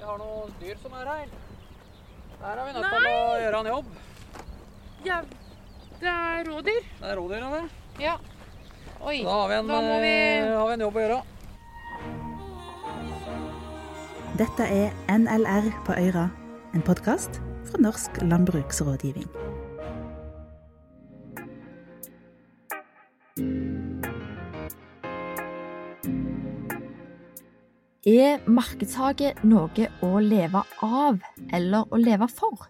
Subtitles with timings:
[0.00, 1.32] Vi har noen dyr som er her.
[2.40, 3.88] Der er vi nødt til å gjøre en jobb.
[5.04, 5.18] Ja,
[6.00, 6.86] det er rådyr.
[7.02, 7.60] Det er rådyr, det.
[8.00, 8.14] Ja.
[9.04, 9.18] Oi.
[9.24, 11.22] Da har vi en, Da vi- eh, har vi en jobb å gjøre.
[14.40, 16.30] Dette er NLR på Øyra,
[16.74, 19.28] en podkast fra Norsk landbruksrådgivning.
[28.10, 31.18] Er markedshage noe å leve av
[31.54, 32.64] eller å leve for?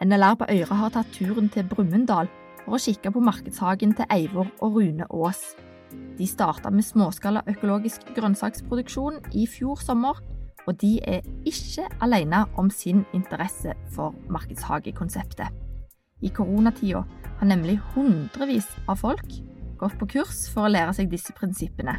[0.00, 2.30] NLR på Øyre har tatt turen til Brumunddal
[2.62, 5.42] for å kikke på markedshagen til Eivor og Rune Aas.
[6.16, 10.22] De starta med småskala økologisk grønnsaksproduksjon i fjor sommer,
[10.64, 15.50] og de er ikke alene om sin interesse for markedshagekonseptet.
[16.24, 17.04] I koronatida
[17.40, 19.40] har nemlig hundrevis av folk
[19.82, 21.98] gått på kurs for å lære seg disse prinsippene.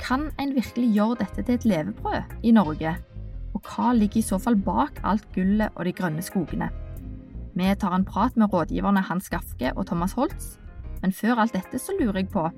[0.00, 2.94] Kan en virkelig gjøre dette til et levebrød i Norge?
[3.54, 6.70] Og hva ligger i så fall bak alt gullet og de grønne skogene?
[7.54, 10.56] Vi tar en prat med rådgiverne Hans Gafke og Thomas Holtz,
[11.02, 12.48] men før alt dette så lurer jeg på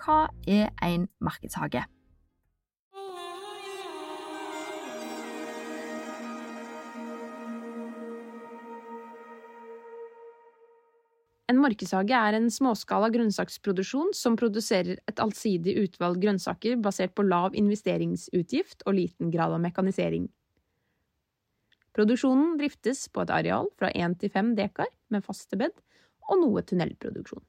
[0.00, 1.84] hva er en markedshage?
[11.50, 17.56] En markedshage er en småskala grønnsaksproduksjon som produserer et allsidig utvalg grønnsaker basert på lav
[17.58, 20.28] investeringsutgift og liten grad av mekanisering.
[21.96, 25.74] Produksjonen driftes på et areal fra 1 til 5 dekar med faste bed
[26.30, 27.42] og noe tunnelproduksjon.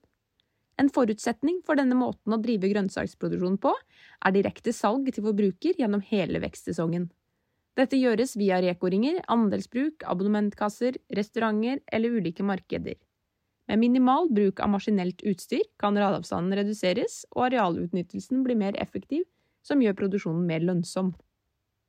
[0.81, 6.01] En forutsetning for denne måten å drive grønnsaksproduksjon på er direkte salg til forbruker gjennom
[6.09, 7.11] hele vekstsesongen.
[7.77, 12.97] Dette gjøres via rekoringer, andelsbruk, abonnementkasser, restauranter eller ulike markeder.
[13.71, 19.23] Med minimal bruk av maskinelt utstyr kan radavstanden reduseres og arealutnyttelsen bli mer effektiv,
[19.63, 21.13] som gjør produksjonen mer lønnsom.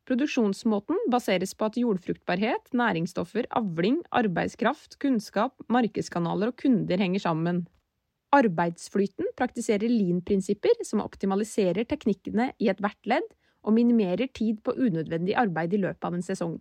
[0.06, 7.64] Produksjonsmåten baseres på at jordfruktbarhet, næringsstoffer, avling, arbeidskraft, kunnskap, markedskanaler og kunder henger sammen.
[8.30, 13.26] Arbeidsflyten praktiserer lean-prinsipper som optimaliserer teknikkene i ethvert ledd
[13.66, 16.60] og minimerer tid på unødvendig arbeid i løpet av en sesong.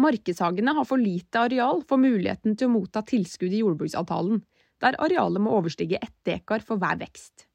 [0.00, 4.40] Markedshagene har for lite areal for muligheten til å motta tilskudd i jordbruksavtalen,
[4.82, 7.46] der arealet må overstige ett dekar for hver vekst.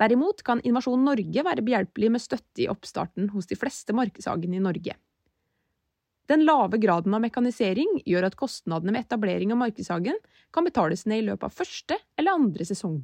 [0.00, 4.64] Derimot kan Innovasjon Norge være behjelpelig med støtte i oppstarten hos de fleste markedshagene i
[4.64, 4.96] Norge.
[6.30, 10.20] Den lave graden av mekanisering gjør at kostnadene med etablering av markedshagen
[10.54, 13.00] kan betales ned i løpet av første eller andre sesong.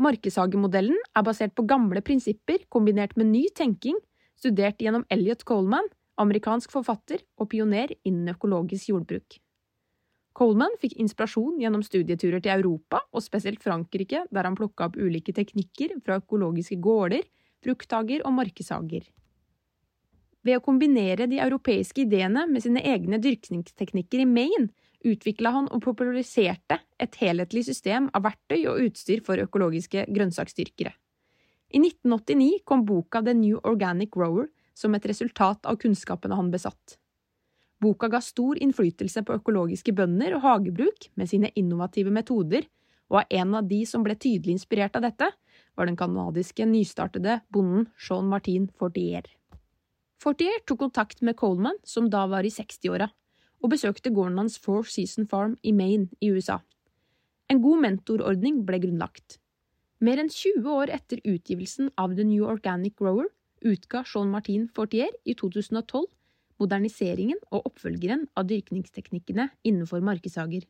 [0.00, 3.98] Markedshagemodellen er basert på gamle prinsipper kombinert med ny tenking,
[4.38, 5.90] studert gjennom Elliot Coleman,
[6.20, 9.38] amerikansk forfatter og pioner innen økologisk jordbruk.
[10.36, 15.34] Coleman fikk inspirasjon gjennom studieturer til Europa, og spesielt Frankrike, der han plukka opp ulike
[15.36, 17.26] teknikker fra økologiske gårder,
[17.64, 19.08] frukthager og markedshager.
[20.46, 24.70] Ved å kombinere de europeiske ideene med sine egne dyrkningsteknikker i Maine,
[25.04, 30.92] utvikla han og populariserte et helhetlig system av verktøy og utstyr for økologiske grønnsaksdyrkere.
[31.70, 36.96] I 1989 kom boka The New Organic Grower som et resultat av kunnskapene han besatt.
[37.80, 42.66] Boka ga stor innflytelse på økologiske bønder og hagebruk med sine innovative metoder,
[43.10, 45.30] og av en av de som ble tydelig inspirert av dette,
[45.74, 49.24] var den canadiske nystartede bonden Jean Martin Fortier.
[50.20, 53.08] Fortier tok kontakt med Coleman, som da var i 60-åra,
[53.60, 56.60] og besøkte gården hans Four Season Farm i Maine i USA.
[57.48, 59.38] En god mentorordning ble grunnlagt.
[60.04, 65.12] Mer enn 20 år etter utgivelsen av The New Organic Grower utga Jean Martin Fortier
[65.24, 66.06] i 2012
[66.60, 70.66] moderniseringen og oppfølgeren av dyrkningsteknikkene innenfor markedshager,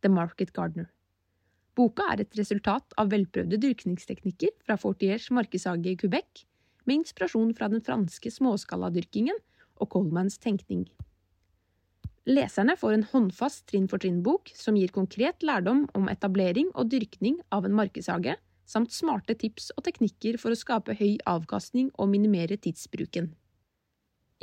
[0.00, 0.88] The Market Gardener.
[1.74, 6.44] Boka er et resultat av velprøvde dyrkningsteknikker fra Fortiers markedshage i Quebec,
[6.84, 9.36] med inspirasjon fra den franske småskaladyrkingen
[9.80, 10.84] og Colemans tenkning.
[12.28, 17.76] Leserne får en håndfast trinn-for-trinn-bok som gir konkret lærdom om etablering og dyrkning av en
[17.76, 18.36] markedshage,
[18.68, 23.32] samt smarte tips og teknikker for å skape høy avkastning og minimere tidsbruken.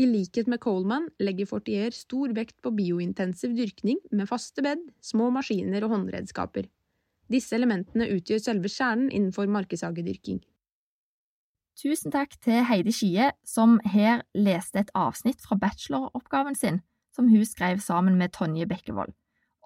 [0.01, 5.29] I likhet med Coleman legger Fortier stor vekt på biointensiv dyrkning med faste bed, små
[5.35, 6.69] maskiner og håndredskaper.
[7.31, 10.41] Disse elementene utgjør selve kjernen innenfor markedshagedyrking.
[11.81, 16.81] Tusen takk til Heidi Skie, som her leste et avsnitt fra bacheloroppgaven sin,
[17.15, 19.13] som hun skrev sammen med Tonje Bekkevold,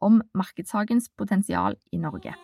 [0.01, 2.35] om markedshagens potensial i Norge.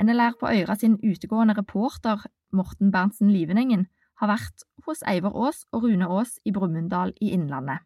[0.00, 3.86] NLR på Øyra sin utegående reporter Morten Berntsen Livenengen
[4.20, 7.84] har vært hos Eivor Aas og Rune Aas i Brumunddal i Innlandet.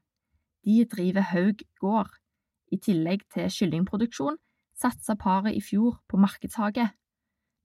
[0.64, 2.10] De driver Haug gård.
[2.72, 4.38] I tillegg til kyllingproduksjon
[4.78, 6.88] satsa paret i fjor på markedshage.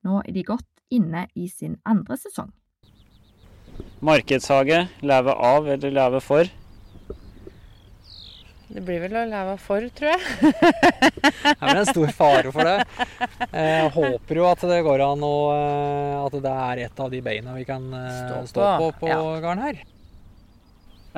[0.05, 2.51] Nå er de godt inne i sin andre sesong.
[4.01, 6.49] Markedshage, leve av eller leve for?
[8.69, 10.51] Det blir vel å leve for, tror jeg.
[11.41, 13.05] Det er en stor fare for det.
[13.49, 17.21] Jeg håper jo at det går an å eh, At det er et av de
[17.25, 19.23] beina vi kan eh, Stå stå på på, ja.
[19.41, 19.81] garn her.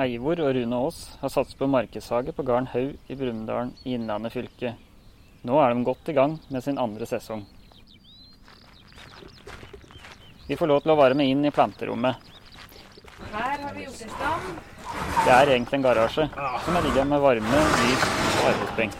[0.00, 4.32] Eivor og Rune Aas har satset på markedshage på gården Haug i Brumunddal i Innlandet
[4.32, 4.72] fylke.
[5.44, 7.44] Nå er de godt i gang med sin andre sesong.
[10.48, 12.32] Vi får lov til å være med inn i planterommet.
[13.32, 14.71] Her har vi gjort i stand.
[15.24, 16.28] Det er egentlig en garasje
[16.64, 18.02] som er ligger med varme, lys
[18.42, 18.92] og arbeidsbenk.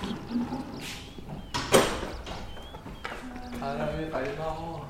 [3.60, 4.84] Her er vi i ferd med å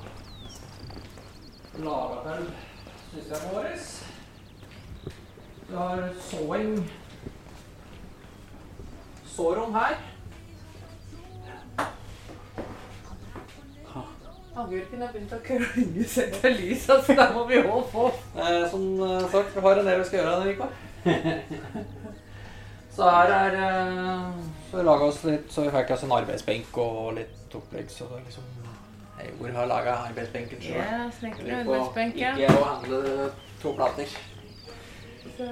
[1.87, 2.43] lage til
[3.11, 3.83] systemet vårt.
[5.67, 5.97] Vi har
[6.29, 6.91] såing
[9.35, 9.95] sårom her.
[14.53, 18.11] Agurken har begynt å klynge seg til lyset, så da må vi òg få.
[18.37, 20.67] Eh, som eh, sagt, vi har en del vi skal gjøre denne uka.
[22.95, 26.77] så her er eh, Så vi laga oss litt Så vi fikk oss en arbeidsbenk
[26.83, 27.89] og litt opplegg.
[27.91, 28.45] Så det liksom
[29.23, 30.79] Eivor har laga arbeidsbenken sjøl.
[30.79, 32.33] Ja, arbeidsbenk, ja.
[32.35, 33.27] Ikke å handle
[33.61, 34.15] to plater.
[35.37, 35.49] Så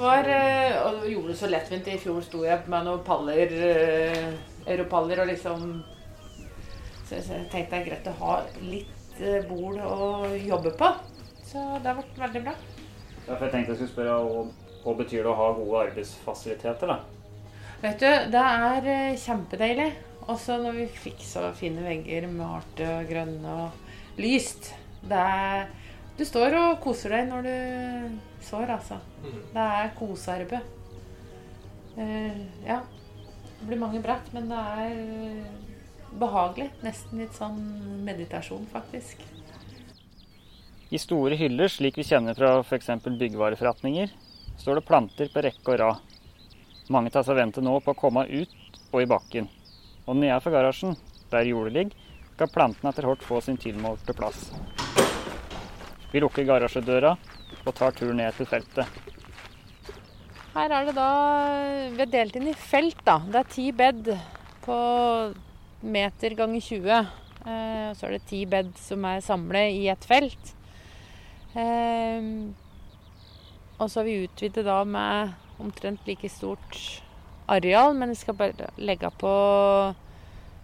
[0.00, 1.90] var, eh, og vi gjorde det så lettvint.
[1.90, 4.30] I fjor sto jeg med noen paller, eh,
[4.66, 5.82] europaller, og liksom
[7.04, 9.00] Så jeg tenkte det er greit å ha litt
[9.48, 10.92] bol bord å jobbe på.
[11.44, 12.54] Så det har vært veldig bra.
[13.30, 14.14] Derfor jeg tenkte jeg skulle spørre
[14.82, 16.96] hva, betyr det å ha gode arbeidsfasiliteter, da?
[17.80, 19.86] Vet du, det er eh, kjempedeilig.
[20.30, 24.72] Også når vi fikk så fine vegger, malte og grønne og lyst.
[25.06, 25.70] Det er
[26.18, 28.98] Du står og koser deg når du sår, altså.
[29.22, 30.74] Det er kosearbeid.
[31.96, 32.82] Uh, ja.
[33.60, 35.70] Det blir mange brett, men det er eh,
[36.20, 36.70] behagelig.
[36.84, 37.62] Nesten litt sånn
[38.04, 39.22] meditasjon, faktisk.
[40.90, 42.88] I store hyller, slik vi kjenner fra f.eks.
[43.06, 44.10] byggevareforretninger,
[44.58, 46.16] står det planter på rekke og rad.
[46.90, 49.46] Mange tar seg vente nå på å komme ut og i bakken.
[50.10, 50.98] Og nedenfor garasjen,
[51.30, 54.48] der jordet ligger, skal plantene etter hvert få sin tilmålte plass.
[56.10, 57.14] Vi lukker garasjedøra
[57.60, 58.90] og tar turen ned til feltet.
[60.50, 61.10] Her er det da
[61.94, 63.20] Vi er delt inn i felt, da.
[63.30, 64.16] Det er ti bed
[64.66, 64.78] på
[65.86, 66.96] meter ganger 20.
[67.46, 70.58] Eh, så er det ti bed som er samlet i et felt.
[71.58, 72.26] Eh,
[73.80, 77.02] og så har vi utvidet da med omtrent like stort
[77.50, 79.32] areal, men vi skal bare legge på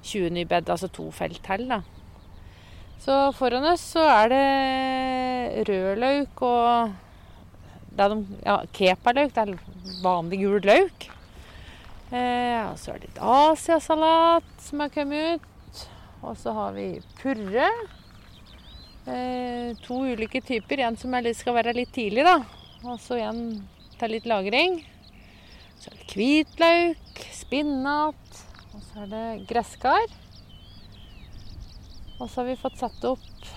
[0.06, 1.80] 20 nye bed, altså to felt til, da.
[3.02, 6.94] Så foran oss så er det rødløk og
[7.96, 9.34] det de, ja, kepaløk.
[9.34, 11.06] Det er vanlig gul løk.
[12.12, 15.84] Eh, og så er det litt asiasalat som har kommet ut.
[16.22, 16.88] Og så har vi
[17.20, 17.70] purre.
[19.06, 20.80] Eh, to ulike typer.
[20.82, 22.40] En som litt, skal være litt tidlig, da.
[22.82, 23.42] Og så en
[24.00, 24.80] til litt lagring.
[25.78, 28.40] Så er det hvitløk, spinat,
[28.72, 30.06] og så er det gresskar.
[32.18, 33.50] Og så har vi fått satt opp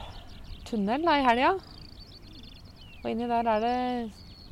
[0.69, 1.55] tunnel da, i helga.
[2.99, 3.77] Og inni der er det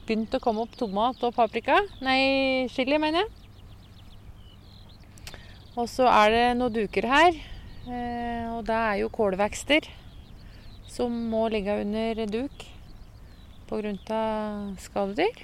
[0.07, 1.77] begynt å komme opp tomat og paprika.
[2.01, 3.33] Nei, chili, mener jeg.
[5.77, 7.37] Og så er det noen duker her.
[7.85, 9.85] Eh, og det er jo kålvekster
[10.97, 12.63] som må ligge under duk
[13.69, 14.21] pga.
[14.81, 15.43] skadedyr.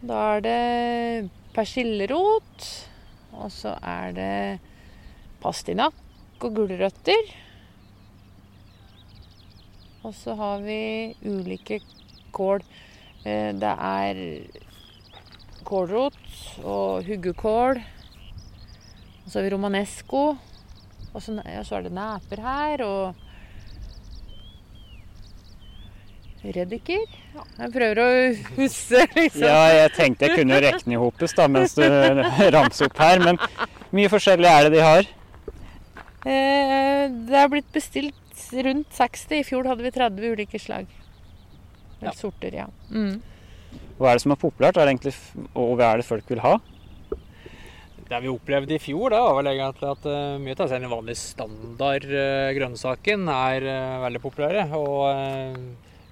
[0.00, 2.68] Da er det persillerot.
[3.32, 4.60] Og så er det
[5.42, 7.32] pastinakk og gulrøtter.
[10.02, 11.80] Og så har vi ulike
[12.32, 12.64] kål.
[13.24, 14.22] Eh, Det er
[15.64, 17.82] kålrot og huggekål.
[19.24, 20.36] Og så har vi romanesco.
[21.12, 23.14] Og så, er det neper her, og
[26.42, 27.04] reddiker.
[27.58, 28.08] Jeg prøver å
[28.58, 29.44] huske, liksom.
[29.46, 31.84] Ja, jeg tenkte jeg kunne regne i hopus da, mens du
[32.56, 33.38] ramser opp her, men
[33.94, 35.10] mye forskjellig er det de har.
[36.26, 38.18] Eh, Det er blitt bestilt
[38.66, 39.38] rundt 60.
[39.40, 40.86] I fjor hadde vi 30 ulike slag.
[42.00, 42.18] Eller Ja.
[42.18, 42.66] sorter, ja.
[42.90, 43.20] Mm.
[43.98, 45.14] Hva er det som er populært, er egentlig,
[45.54, 46.56] og hva er det folk vil ha?
[48.12, 51.16] Det vi opplevde i fjor, da, var vel egentlig at eh, mye av den vanlige
[51.22, 54.66] standard eh, grønnsaken er eh, veldig populære.
[54.76, 55.06] Og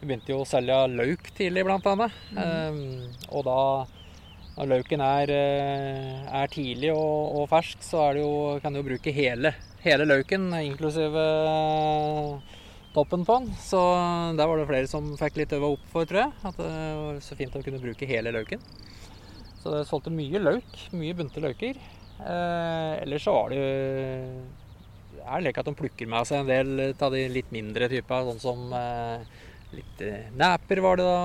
[0.01, 2.15] vi begynte jo å selge løk tidlig, blant annet.
[2.41, 2.79] Eh,
[3.29, 3.63] og da
[4.57, 8.81] når løken er, eh, er tidlig og, og fersk, så er det jo, kan du
[8.81, 9.55] jo bruke hele,
[9.85, 12.57] hele løken, inklusive eh,
[12.97, 13.53] toppen på den.
[13.61, 13.81] Så
[14.37, 16.35] der var det flere som fikk litt øva opp for, tror jeg.
[16.49, 18.65] At det var så fint å kunne bruke hele løken.
[19.61, 21.77] Så det solgte mye løk, mye bunte løker.
[22.21, 23.69] Eh, ellers så var det jo
[25.21, 28.43] er slik at de plukker med seg en del av de litt mindre typer, sånn
[28.43, 29.25] som eh,
[29.77, 31.19] litt eh, neper var det da.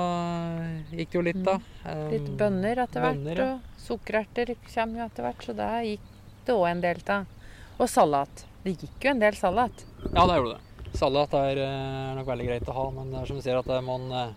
[0.92, 1.56] Gikk det jo litt, da.
[1.86, 2.04] Mm.
[2.14, 3.48] Litt bønner etter hvert, bønner, ja.
[3.56, 6.08] og sukkererter kommer jo etter hvert, så der gikk
[6.46, 7.28] det òg en del av.
[7.76, 8.46] Og salat.
[8.64, 9.86] Det gikk jo en del salat.
[10.14, 10.90] Ja, det gjorde det.
[10.96, 13.68] Salat er eh, nok veldig greit å ha, men det er som du sier at
[13.68, 14.28] det, eh,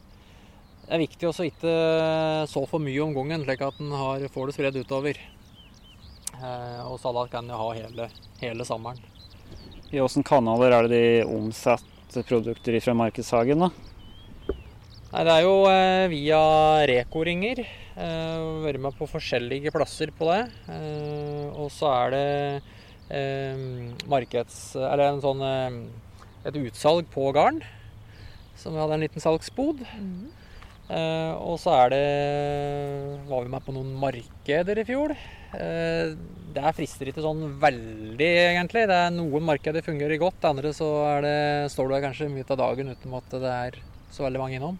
[0.88, 1.74] det er viktig å ikke
[2.50, 3.92] så for mye om gangen, slik at en
[4.32, 5.20] får det spredd utover.
[6.38, 8.08] Eh, Og salat kan jo ha hele,
[8.40, 9.00] hele sommeren.
[9.90, 13.70] I åssen kanaler er det de omsetter produkter fra Markedshagen, da?
[15.08, 16.38] Nei, det er jo eh, via
[16.88, 17.62] Reko-ringer.
[17.96, 20.42] Eh, Vært med på forskjellige plasser på det.
[20.68, 22.24] Eh, og så er det
[23.16, 23.62] eh,
[24.04, 24.58] markeds...
[24.76, 25.78] Eller en sånn eh,
[26.50, 27.62] et utsalg på garn.
[28.60, 29.80] Som vi hadde en liten salgsbod.
[30.92, 32.04] Eh, og så er det
[33.30, 35.14] Var vi med på noen markeder i fjor.
[35.56, 36.12] Eh,
[36.52, 38.84] det frister ikke sånn veldig, egentlig.
[38.92, 41.38] Det er Noen markeder fungerer godt, andre så er det,
[41.72, 43.80] står du her kanskje mye av dagen uten at det er
[44.12, 44.78] så veldig mange innom.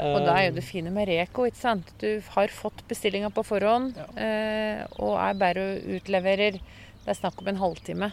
[0.00, 1.92] Og da er jo Eh, det fine med Reko, ikke sant.
[2.00, 6.60] Du har fått bestillinga på forhånd, eh, og er bare og utleverer.
[7.04, 8.12] Det er snakk om en halvtime.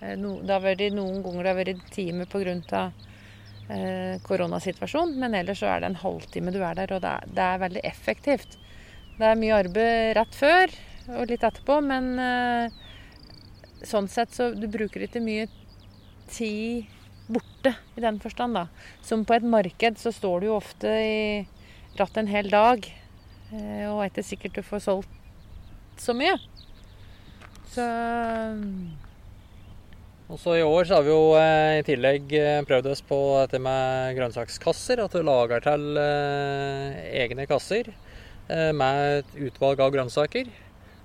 [0.00, 2.92] Eh, det har vært noen ganger det har vært en time pga.
[3.68, 7.24] Eh, koronasituasjonen, men ellers så er det en halvtime du er der, og det er,
[7.26, 8.58] det er veldig effektivt.
[9.18, 10.70] Det er mye arbeid rett før
[11.16, 12.76] og litt etterpå, men eh,
[13.82, 15.48] sånn sett så du bruker ikke mye
[16.30, 16.86] tid
[17.28, 18.66] borte i den forstand, da.
[19.04, 21.18] Som på et marked så står du jo ofte i
[21.98, 22.86] rattet en hel dag,
[23.52, 26.36] eh, og veit det sikkert du får solgt så mye.
[27.72, 27.84] Så
[30.26, 33.18] Og så I år så har vi jo eh, i tillegg eh, prøvd oss på
[33.44, 35.04] dette med grønnsakskasser.
[35.04, 40.50] At du lager til eh, egne kasser eh, med et utvalg av grønnsaker.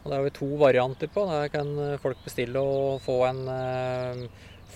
[0.01, 1.27] Og Det har vi to varianter på.
[1.29, 1.69] Der kan
[2.01, 4.25] folk bestille og få en eh,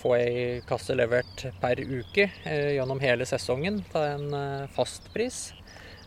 [0.06, 4.28] få ei kasse levert per uke eh, gjennom hele sesongen til en
[4.70, 5.52] fast fastpris.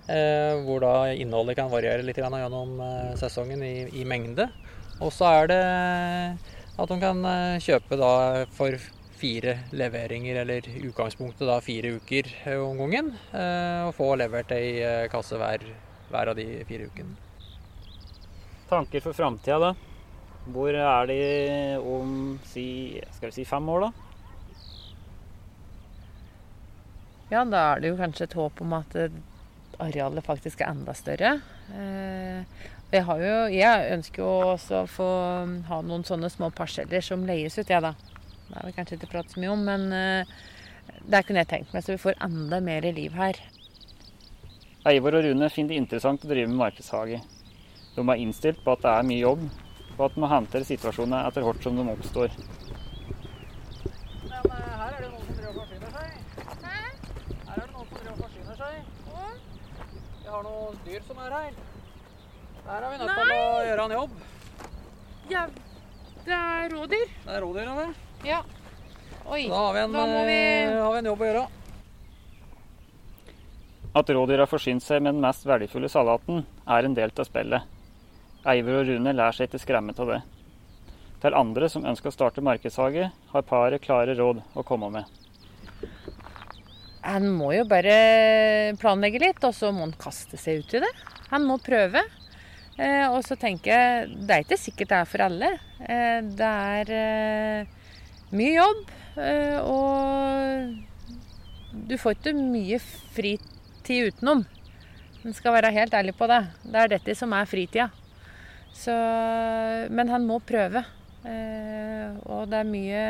[0.10, 4.48] Eh, hvor da innholdet kan variere litt gjennom eh, sesongen i, i mengde.
[5.04, 5.60] Og så er det
[6.80, 8.14] at de kan eh, kjøpe da
[8.56, 8.74] for
[9.20, 13.14] fire leveringer, eller utgangspunktet da fire uker eh, om gangen.
[13.36, 15.68] eh, Og få levert ei eh, kasse hver,
[16.10, 17.14] hver av de fire ukene.
[18.70, 19.89] Tanker for framtida, da?
[20.50, 21.24] Hvor er de
[21.84, 24.10] om si, skal vi si fem år, da?
[27.30, 29.18] ja, da er det jo kanskje et håp om at eh,
[29.80, 31.36] arealet faktisk er enda større.
[31.78, 35.10] Eh, jeg, har jo, jeg ønsker jo også å få
[35.50, 37.94] mm, ha noen sånne små parseller som leies ut, jeg da.
[38.50, 40.36] Det har vi kanskje ikke pratet så mye om, men eh,
[41.06, 43.38] det kunne jeg tenkt meg, så vi får enda mer liv her.
[44.90, 47.20] Eivor og Rune finner det interessant å drive med markedshage.
[47.94, 49.46] De er innstilt på at det er mye jobb,
[50.00, 52.36] og at de må håndtere situasjonene etter hvert som de oppstår.
[54.30, 54.46] Men
[54.80, 56.10] her er det noen som driver og forsyner seg.
[56.64, 58.74] Her er det noen som driver og forsyner seg.
[60.24, 61.52] Vi har noen dyr som er her.
[62.70, 64.12] Der er vi nødt til å gjøre en jobb.
[65.30, 65.44] Ja,
[66.26, 67.08] det er rådyr.
[67.26, 67.90] Det er rådyr, det.
[68.30, 68.40] Ja.
[69.30, 69.44] Oi.
[69.50, 71.48] Da har vi en, Da må vi- eh, har vi en jobb å gjøre.
[73.96, 77.64] At rådyra har forsynt seg med den mest verdifulle salaten, er en del av spillet.
[78.48, 80.20] Eivor og Rune lærer seg ikke skremme av det.
[81.20, 85.04] Til andre som ønsker å starte markedshage, har paret klare råd å komme med.
[87.04, 90.94] Han må jo bare planlegge litt, og så må han kaste seg ut i det.
[91.34, 92.04] Han må prøve.
[92.80, 95.50] Eh, og så tenker jeg det er ikke sikkert det er for alle.
[95.84, 97.68] Eh, det er eh,
[98.32, 98.84] mye jobb,
[99.68, 100.78] og
[101.90, 102.80] du får ikke mye
[103.16, 104.46] fritid utenom.
[105.26, 106.44] En skal være helt ærlig på det.
[106.64, 107.90] Det er dette som er fritida.
[108.80, 108.96] Så,
[109.92, 110.86] men han må prøve.
[111.28, 113.04] Eh, og det er mye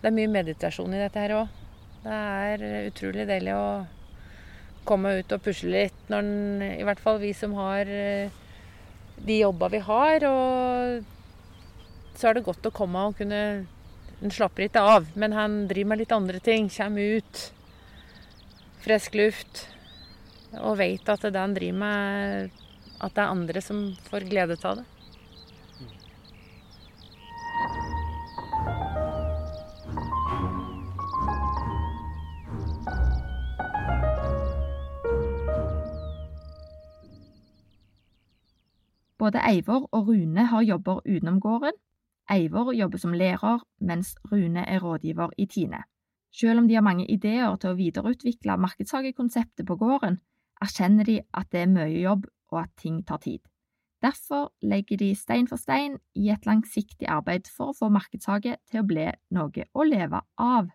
[0.00, 1.56] det er mye meditasjon i dette her òg.
[2.00, 3.64] Det er utrolig deilig å
[4.88, 8.32] komme ut og pusle litt, når den, i hvert fall vi som har eh,
[9.20, 10.24] de jobba vi har.
[10.24, 11.04] Og
[12.16, 13.42] så er det godt å komme og kunne
[14.20, 16.66] Han slapper ikke av, men han driver med litt andre ting.
[16.68, 17.52] Kommer ut.
[18.84, 19.62] Frisk luft.
[20.60, 22.58] Og vet at det han driver med,
[23.00, 24.86] at det er andre som får glede av det.
[39.20, 41.76] Både Eivor og Rune har jobber utenom gården.
[42.30, 45.82] Eivor jobber som lærer, mens Rune er rådgiver i Tine.
[46.32, 50.20] Selv om de har mange ideer til å videreutvikle markedshagekonseptet på gården,
[50.62, 53.40] erkjenner de at det er mye jobb og at ting tar tid.
[54.02, 58.80] Derfor legger de stein for stein i et langsiktig arbeid for å få markedshage til
[58.80, 60.70] å bli noe å leve av.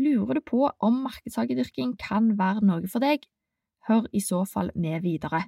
[0.00, 3.26] Lurer du på om markedshagedyrking kan være noe for deg?
[3.88, 5.44] Hør i så fall med videre.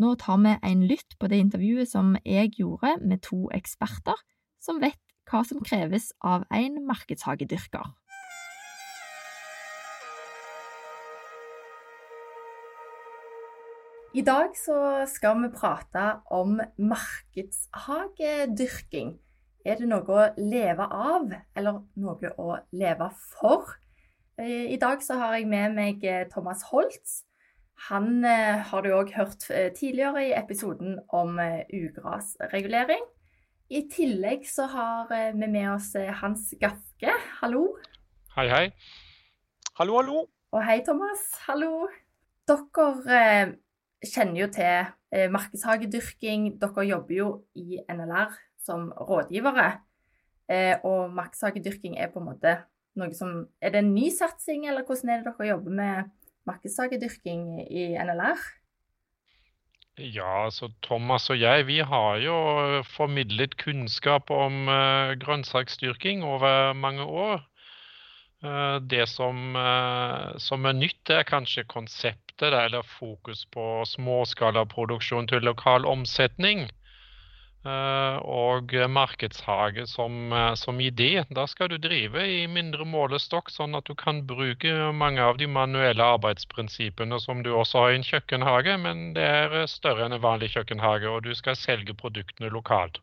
[0.00, 4.16] Nå tar vi en lytt på det intervjuet som jeg gjorde med to eksperter
[4.60, 7.84] som vet hva som kreves av en markedshagedyrker.
[14.10, 19.14] I dag så skal vi prate om markedshagedyrking.
[19.62, 23.70] Er det noe å leve av, eller noe å leve for?
[24.34, 27.22] Eh, I dag så har jeg med meg eh, Thomas Holtz.
[27.86, 29.46] Han eh, har du òg hørt
[29.78, 31.38] tidligere i episoden om
[31.70, 33.06] ugrasregulering.
[33.70, 37.14] I tillegg så har vi med oss Hans Gafke.
[37.38, 37.78] Hallo.
[38.34, 38.74] Hei, hei.
[39.78, 40.26] Hallo, hallo.
[40.50, 41.30] Og hei, Thomas.
[41.46, 41.86] Hallo.
[42.50, 43.54] Dere
[44.06, 46.54] kjenner jo til eh, markedshagedyrking.
[46.60, 47.28] Dere jobber jo
[47.58, 49.72] i NLR som rådgivere.
[50.50, 52.56] Eh, og markedshagedyrking er på en måte
[52.98, 56.10] noe som Er det en ny satsing, eller hvordan er det dere jobber med
[56.48, 58.40] markedshagedyrking i NLR?
[60.00, 62.36] Ja, altså Thomas og jeg vi har jo
[62.88, 67.44] formidlet kunnskap om uh, grønnsaksdyrking over mange år.
[68.44, 75.44] Uh, det som, uh, som, er nytt, er kanskje konseptet eller fokus på småskalaproduksjon til
[75.44, 76.68] lokal omsetning.
[77.60, 81.24] Eh, og markedshage som, eh, som, idé.
[81.28, 85.46] Da skal du drive i mindre målestokk, sånn at du kan bruke mange av de
[85.46, 90.24] manuelle arbeidsprinsippene som du også har i en kjøkkenhage, men det er større enn en
[90.24, 93.02] vanlig kjøkkenhage, og du skal selge produktene lokalt.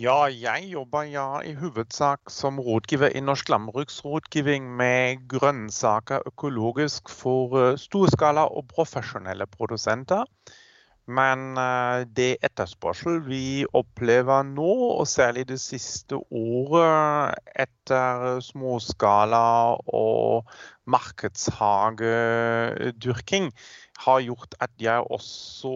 [0.00, 7.52] Ja, jeg jobber ja, i hovedsak som rådgiver i Norsk landbruksrådgivning med grønnsaker økologisk for
[7.52, 10.24] uh, storskala og profesjonelle produsenter.
[11.04, 20.48] Men uh, det etterspørsel vi opplever nå, og særlig det siste året etter småskala og
[20.88, 23.52] markedshagedyrking,
[24.02, 25.72] har gjort at jeg også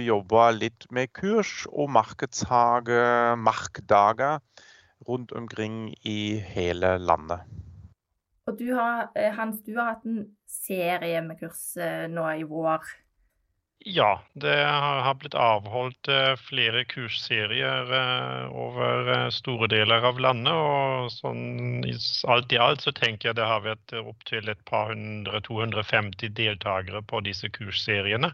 [0.00, 3.00] jobber litt med kurs og markedshage,
[3.40, 4.40] markdager
[5.06, 7.44] rundt omkring i hele landet.
[8.46, 12.46] Og du har, eh, Hans, du har hatt en serie med kurs eh, nå i
[12.46, 12.86] vår.
[13.78, 17.92] Ja, det har blitt avholdt eh, flere kursserier
[18.50, 20.52] over store deler av landet.
[20.54, 21.84] Og sånn
[22.32, 27.04] alt i alt så tenker jeg det har vært opptil et par hundre, 250 deltakere
[27.06, 28.32] på disse kursseriene.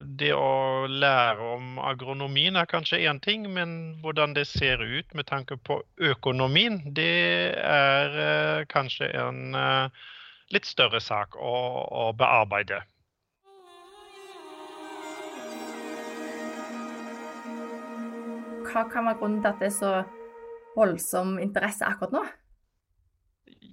[0.00, 5.28] Det å lære om agronomien er kanskje én ting, men hvordan det ser ut med
[5.28, 9.60] tanke på økonomien, det er kanskje en
[10.50, 12.80] litt større sak å, å bearbeide.
[18.72, 19.94] Hva kan være grunnen til at det er så
[20.76, 22.24] voldsom interesse akkurat nå?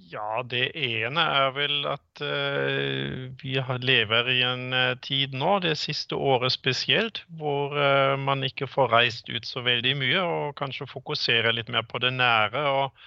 [0.07, 5.73] Ja, det ene er vel at uh, vi lever i en uh, tid nå, det
[5.81, 10.88] siste året spesielt, hvor uh, man ikke får reist ut så veldig mye, og kanskje
[10.88, 12.63] fokusere litt mer på det nære.
[12.71, 13.03] og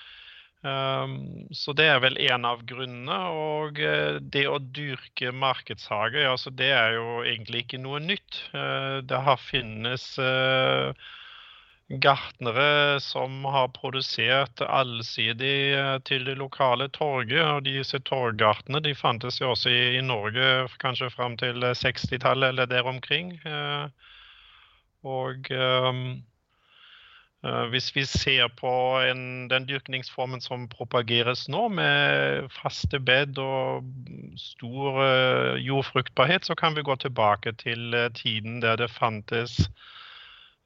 [0.68, 1.16] um,
[1.56, 3.20] Så det er vel en av grunnene.
[3.46, 3.80] Og
[4.20, 8.42] det å dyrke markedshage, altså det er jo egentlig ikke noe nytt.
[9.08, 10.10] det har finnes
[11.90, 17.42] gartnere som har produsert allsidig eh, til det lokale torget.
[17.42, 22.70] og Disse torggartene de fantes jo også i, i Norge kanskje fram til 60-tallet eller
[22.70, 23.34] der omkring.
[23.44, 23.88] Eh,
[25.02, 25.48] og
[27.72, 33.86] hvis vi ser på en, den dyrkningsformen som propageres nå, med faste bed og
[34.36, 35.00] stor
[35.56, 39.96] jordfruktbarhet, så kan vi gå tilbake til tiden der det fantes Eh,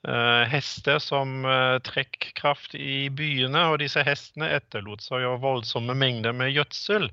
[0.05, 6.53] hester som uh, trekkraft i byene, og disse hestene etterlot seg jo voldsomme mengder med
[6.53, 7.09] gjødsel.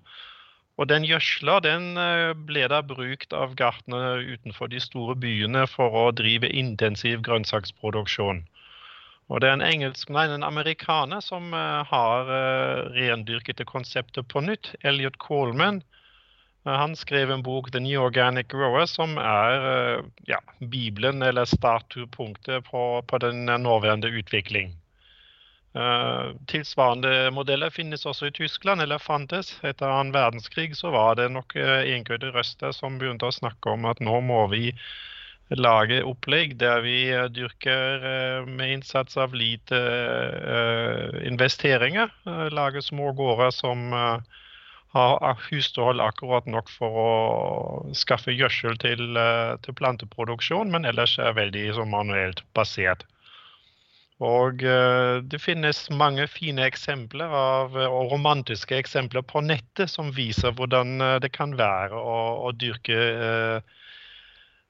[0.80, 5.96] Og den gjødsla den uh, ble da brukt av gartnere utenfor de store byene for
[6.04, 8.44] å drive intensiv grønnsaksproduksjon.
[9.32, 12.28] Og det er en, engelsk, nei, en amerikaner som har
[12.92, 15.80] rendyrket det konseptet på nytt, Elliot Coleman,
[16.64, 22.70] han skrev en bok, 'The New Organic Grower', som er eh, ja, bibelen eller statupunktet
[22.70, 24.76] på, på den nåværende utvikling.
[25.72, 29.54] Uh, tilsvarende modeller finnes også i Tyskland, eller fantes.
[29.64, 33.88] Etter annen verdenskrig så var det nok uh, enkelte røster som begynte å snakke om
[33.88, 34.74] at nå må vi
[35.56, 39.80] lage opplegg der vi uh, dyrker uh, med innsats av lite
[41.24, 42.12] investeringer.
[42.52, 43.96] lage små gårder som
[44.92, 47.12] har husstål akkurat nok for å
[47.96, 49.20] skaffe gjødsel til,
[49.64, 53.06] til planteproduksjon, men ellers er veldig manuelt basert.
[54.22, 61.02] Og det finnes mange fine eksempler av, og romantiske eksempler på nettet som viser hvordan
[61.24, 63.00] det kan være å, å dyrke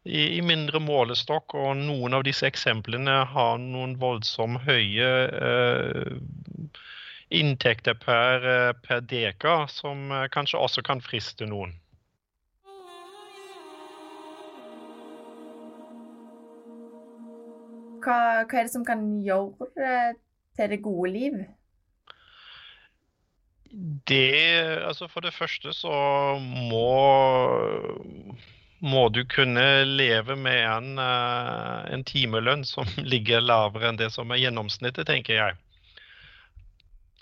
[0.04, 1.56] i, i, mindre målestokk.
[1.56, 6.16] Og noen av disse eksemplene har noen voldsomt høye eh,
[7.32, 8.44] inntekter per,
[8.84, 11.74] per dekar, som kanskje også kan friste noen.
[18.02, 19.70] Hva, hva, er det som kan gjøre
[20.58, 21.41] til det gode liv?
[24.10, 25.94] Det Altså, for det første så
[26.41, 26.88] må
[28.82, 34.32] må du kunne leve med en, eh, en timelønn som ligger lavere enn det som
[34.34, 35.60] er gjennomsnittet, tenker jeg.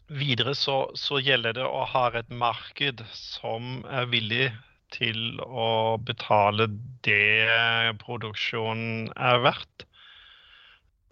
[0.10, 4.48] Videre så, så, gjelder det å ha et marked som er villig
[4.89, 6.65] til å betale
[7.06, 9.86] det produksjonen er verdt.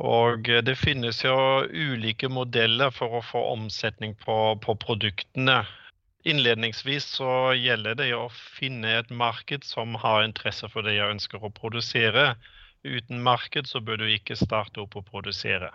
[0.01, 1.37] Og det finnes jo
[1.69, 5.61] ulike modeller for å få omsetning på, på produktene.
[6.25, 11.45] Innledningsvis så gjelder det å finne et marked som har interesse for det jeg ønsker
[11.45, 12.31] å produsere.
[12.81, 15.69] Uten marked så bør du ikke starte opp å produsere.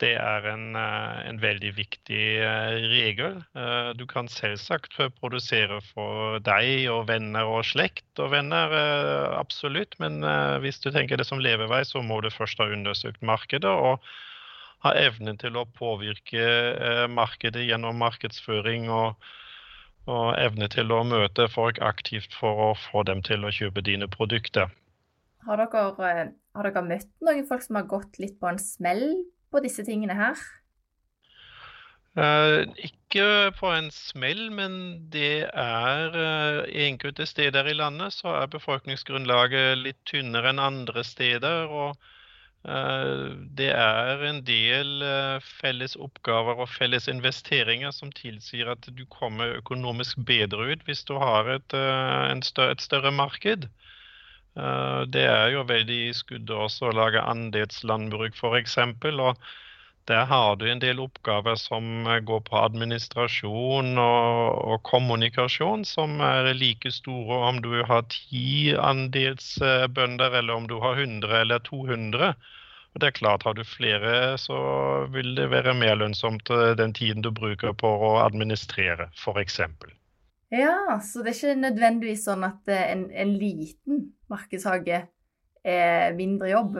[0.00, 3.36] Det er en, eh, en, veldig viktig eh, regel.
[3.52, 8.72] Eh, du kan selvsagt produsere for deg og venner og slekt og venner,
[9.36, 9.98] absolutt.
[10.00, 10.24] Men
[10.64, 14.00] hvis du tenker det som levevei, så må du først ha undersøkt markedet og
[14.80, 19.18] ha evnen til å påvirke markedet gjennom markedsføring og,
[20.08, 24.08] og evne til å møte folk aktivt for å få dem til å kjøpe dine
[24.08, 24.72] produkter.
[25.44, 29.04] Har dere, har dere møtt noen folk som har gått litt på en smell
[29.50, 30.38] på disse tingene her?
[32.18, 34.72] Eh, ikke på en smell, men
[35.14, 41.70] det er uh, enkelte steder i landet så er befolkningsgrunnlaget litt tynnere enn andre steder.
[41.70, 41.94] og
[42.66, 45.06] uh, det er en del
[45.60, 51.14] felles oppgaver og felles investeringer som tilsier at du kommer økonomisk bedre ut hvis du
[51.22, 51.78] har et,
[52.42, 53.70] større, et større marked.
[54.58, 58.78] Eh, det er jo veldig i skuddet også å lage andelslandbruk f.eks.
[58.82, 59.44] Og
[60.10, 66.50] der har du en del oppgaver som går på administrasjon og, og, kommunikasjon, som er
[66.58, 72.32] like store om du har ti andelsbønder eller om du har 100 eller 200.
[72.90, 74.56] Og det er klart, Har du flere, så
[75.14, 79.60] vil det være mer lønnsomt eh, den tiden du bruker på å administrere, f.eks.
[80.50, 85.04] Ja, så det er ikke nødvendigvis sånn at eh, en, en liten markedshage
[85.62, 86.78] er mindre jobb.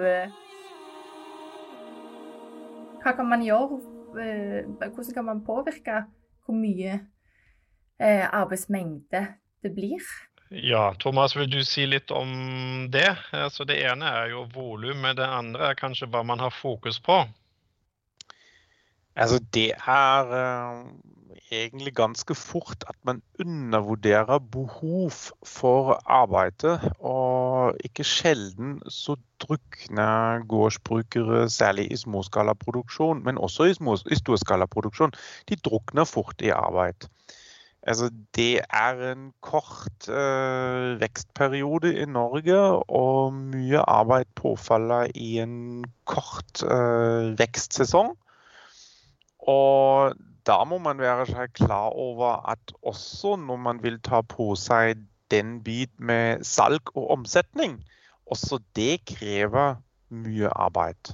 [3.00, 3.78] Hva kan man gjøre?
[4.18, 6.02] Eh, hvordan kan man påvirke
[6.42, 9.22] hvor mye eh, arbeidsmengde
[9.62, 10.02] det blir?
[10.50, 13.12] Ja, Thomas, vil du si litt om det?
[13.30, 17.22] Altså, det ene er jo volum, det andre er kanskje hva man har fokus på.
[19.14, 20.35] Altså, det er
[21.52, 25.10] egentlig ganske fort at man undervurderer behov
[25.46, 26.92] for arbeidet.
[26.98, 35.12] Og ikke sjelden så drukner gårdsbrukere, særlig i småskalaproduksjon, men også i, små, i storskalaproduksjon,
[35.48, 37.08] de drukner fort i arbeid.
[37.82, 42.58] Altså, det er en kort uh, vekstperiode i Norge,
[42.88, 48.12] og mye arbeid påfaller i en kort uh, vekstsesong.
[49.48, 50.12] Og
[50.50, 54.98] da må man være seg klar over at også når man vil ta på seg
[55.30, 57.78] den bit med salg og omsetning,
[58.26, 59.78] også det krever
[60.10, 61.12] mye arbeid.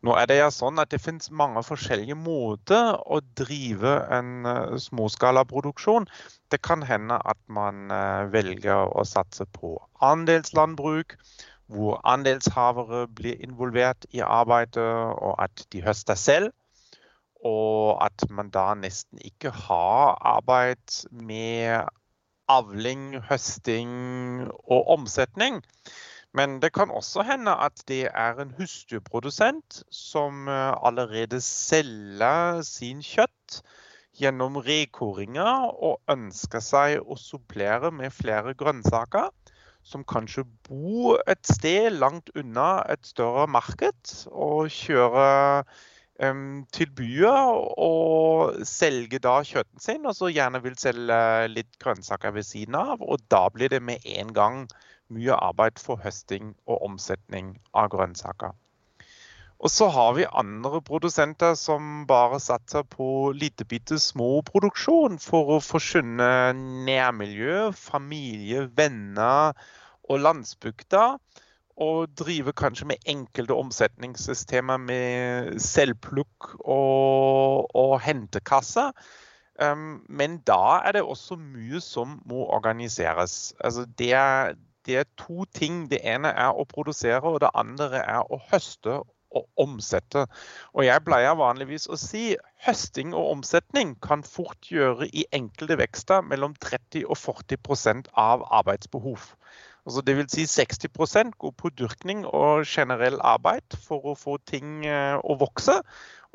[0.00, 4.78] Nå er det ja sånn at det finnes mange forskjellige måter å drive en uh,
[4.80, 6.08] småskalaproduksjon.
[6.48, 11.18] Det kan hende at man uh, velger å satse på andelslandbruk,
[11.68, 16.56] hvor andelshavere blir involvert i arbeidet, og at de høster selv
[17.46, 21.88] og at man da nesten ikke har arbeid med
[22.50, 23.92] avling, høsting
[24.50, 25.62] og omsetning.
[26.32, 33.02] Men det kan også hende at det er en husdyrprodusent som eh, allerede selger sin
[33.02, 33.62] kjøtt
[34.20, 39.30] gjennom rekoringer og ønsker seg å supplere med flere grønnsaker.
[39.82, 45.64] Som kanskje bor et sted langt unna et større marked og kjører
[46.20, 52.44] til byer og selge da kjøtten sin, og så gjerne vil selge litt grønnsaker ved
[52.44, 53.00] siden av.
[53.00, 54.66] Og da blir det med en gang
[55.10, 58.52] mye arbeid for høsting og omsetning av grønnsaker.
[59.60, 65.56] Og så har vi andre produsenter som bare satser på lite bitte små produksjon for
[65.56, 66.30] å forsyne
[66.86, 69.52] nærmiljø, familie, venner
[70.08, 71.04] og landsbygda.
[71.80, 78.90] Og drive kanskje med enkelte omsetningssystemer med selvplukk og, og hentekasse.
[79.60, 83.54] Um, men da er det også mye som må organiseres.
[83.60, 84.54] Altså det, er,
[84.86, 85.86] det er to ting.
[85.90, 90.24] Det ene er å produsere, og det andre er å høste og omsette.
[90.74, 96.24] Og jeg pleier vanligvis å si høsting og omsetning kan fort gjøre i enkelte vekster
[96.26, 99.30] mellom 30 og 40% av arbeidsbehov.
[99.90, 105.18] Altså vil si 60% går på dyrkning og generell arbeid for å få ting eh,
[105.18, 105.80] å vokse.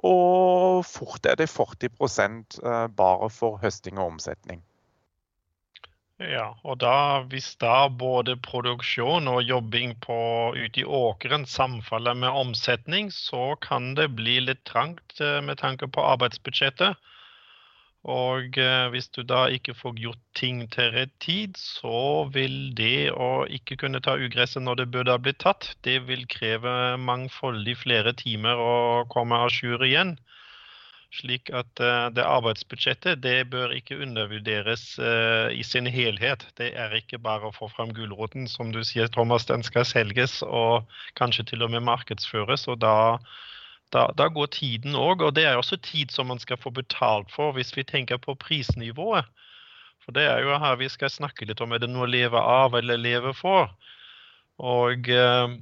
[0.03, 4.59] Og fort er det 40 eh, bare for høsting og omsetning.
[6.19, 10.19] Ja, og da, hvis da både produksjon og jobbing på,
[10.55, 15.87] ute i åkeren samfaller med omsetning, så kan det bli litt trangt eh, med tanke
[15.87, 16.95] på arbeidsbudsjettet.
[18.05, 23.09] Og eh, hvis du da ikke får gjort ting til rett tid, så vil det
[23.09, 27.73] å ikke kunne ta ugresset når det burde ha blitt tatt, det vil kreve mangfoldig
[27.81, 28.75] flere timer å
[29.09, 30.13] komme à jour igjen.
[31.15, 36.43] Slik at uh, det arbeidsbudsjettet det bør ikke undervurderes uh, i sin helhet.
[36.59, 38.49] Det er ikke bare å få fram gulroten.
[38.51, 42.67] Som du sier, Thomas, den skal selges og kanskje til og med markedsføres.
[42.67, 43.15] og da,
[43.93, 45.21] da, da går tiden òg.
[45.25, 48.35] Og det er også tid som man skal få betalt for, hvis vi tenker på
[48.39, 49.25] prisnivået.
[50.05, 52.37] For det er jo her vi skal snakke litt om er det noe å leve
[52.39, 53.71] av eller leve for.
[54.61, 55.55] Og eh,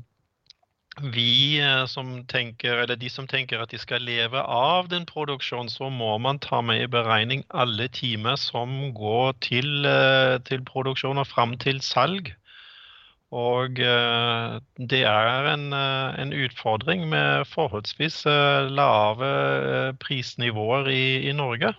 [1.02, 5.72] vi eh, som tenker, eller de som tenker at de skal leve av den produksjonen,
[5.72, 11.18] så må man ta med i beregning alle timer som går til, eh, til produksjon
[11.18, 12.34] og fram til salg.
[13.34, 18.20] Og eh, det er en, en utfordring med forholdsvis
[18.70, 19.32] lave
[20.04, 21.74] prisnivåer i, i Norge.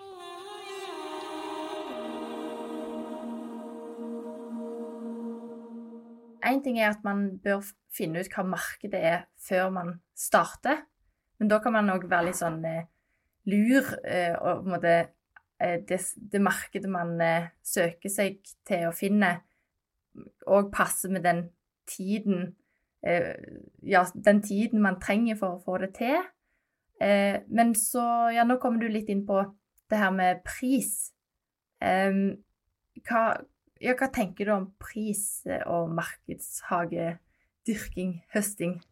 [6.44, 7.62] Én ting er at man bør
[7.94, 10.82] finne ut hva markedet er før man starter.
[11.38, 12.84] Men da kan man òg være litt sånn eh,
[13.50, 18.38] lur eh, og på en måte eh, det, det, markedet man eh, søker seg
[18.68, 19.42] til og finner,
[20.46, 21.50] òg passer med den
[21.90, 22.56] tiden
[23.06, 23.34] eh,
[23.82, 26.16] Ja, den tiden man trenger for å få det til.
[27.00, 29.44] Eh, men så Ja, nå kommer du litt inn på
[29.90, 31.10] det her med pris.
[31.84, 33.22] hva,
[33.80, 38.82] ja, hva tenker du om pris og markedshagedyrking, høsting?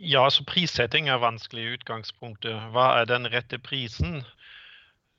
[0.00, 2.56] Ja, altså prissetting er vanskelig i utgangspunktet.
[2.72, 4.22] Hva er den rette prisen?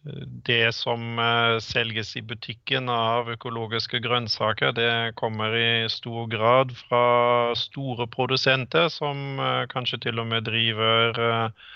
[0.03, 7.53] Det som eh, selges i butikken av økologiske grønnsaker, det kommer i stor grad fra
[7.53, 11.67] store produsenter som eh, kanskje til og med driver eh,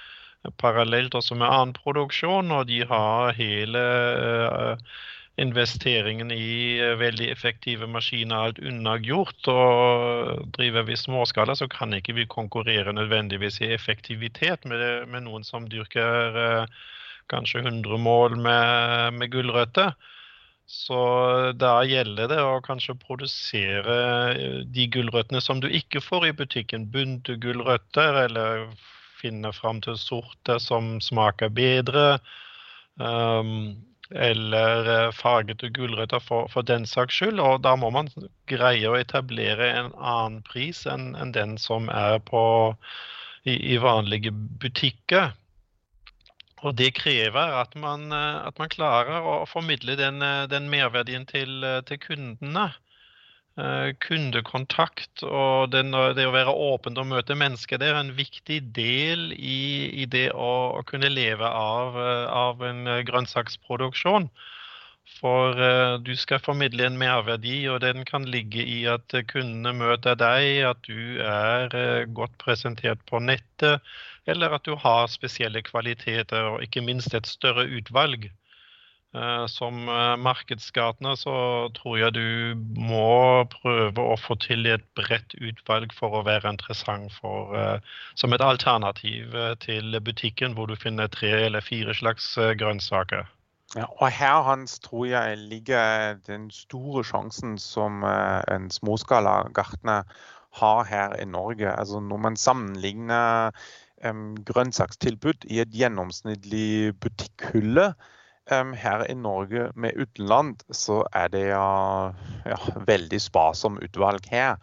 [0.58, 3.86] parallelt også med annen produksjon, og de har hele
[5.42, 9.50] investeringen i veldig effektive maskiner alt unnagjort.
[9.54, 15.46] Og driver vi småskala, så kan ikke vi konkurrere nødvendigvis i effektivitet med, med noen
[15.46, 16.70] som dyrker
[17.32, 19.96] kanskje 100 mål med, med gulrøtter.
[20.66, 21.00] Så
[21.62, 23.98] da gjelder det å kanskje produsere
[24.34, 26.88] eh, de gulrøttene som du ikke får i butikken.
[26.94, 28.66] Bunte gulrøtter, eller
[29.22, 32.16] finne fram til sorter som smaker bedre.
[32.98, 33.76] Um,
[34.12, 37.40] eller eh, fargete gulrøtter for, for, den saks skyld.
[37.42, 38.10] Og da må man
[38.50, 42.44] greie å etablere en annen pris enn, enn den som er på,
[43.46, 45.34] i, i, vanlige butikker.
[46.66, 51.28] Og det krever at man, eh, at man klarer å formidle den, eh, den merverdien
[51.30, 52.72] til, til kundene.
[53.56, 59.30] Eh, kundekontakt og det å være åpen og møte mennesker, det er en viktig del
[59.32, 64.28] i, i det å, å, kunne leve av, eh, av en grønnsaksproduksjon.
[65.22, 65.56] For
[66.02, 70.82] du skal formidle en merverdi, og den kan ligge i at kundene møter deg, at
[70.90, 73.86] du er godt presentert på nettet,
[74.28, 78.32] eller at du har spesielle kvaliteter og ikke minst et større utvalg.
[79.16, 81.36] Eh, som eh, markedsgartner så
[81.78, 87.14] tror jeg du må prøve å få til et bredt utvalg for å være interessant
[87.16, 93.24] for, eh, som et alternativ til butikken hvor du finner tre eller fire slags grønnsaker.
[93.76, 100.04] Ja, og her Hans, tror jeg ligger den store sjansen som en småskalagartner
[100.56, 101.72] har her i Norge.
[101.72, 103.52] Altså Når man sammenligner
[104.04, 107.94] grønnsakstilbud i et gjennomsnittlig butikkhylle,
[108.50, 112.12] her i Norge med utenland, så er det ja,
[112.46, 114.60] ja, veldig sparsom utvalg her.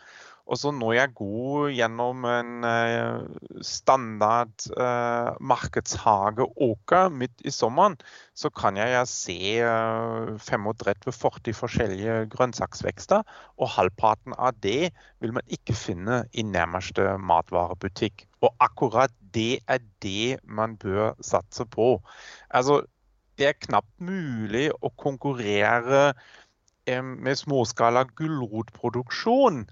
[0.46, 3.22] Og så når jeg går gjennom en eh,
[3.64, 7.96] standard eh, markedshageåker midt i sommeren,
[8.34, 13.22] så kan jeg se 35-40 forskjellige grønnsaksvekster.
[13.62, 14.90] Og halvparten av det
[15.22, 18.26] vil man ikke finne i nærmeste matvarebutikk.
[18.42, 21.94] Og akkurat det er det man bør satse på.
[22.50, 22.82] Altså,
[23.38, 26.12] det er knapt mulig å konkurrere
[26.86, 29.62] med småskala gulrotproduksjon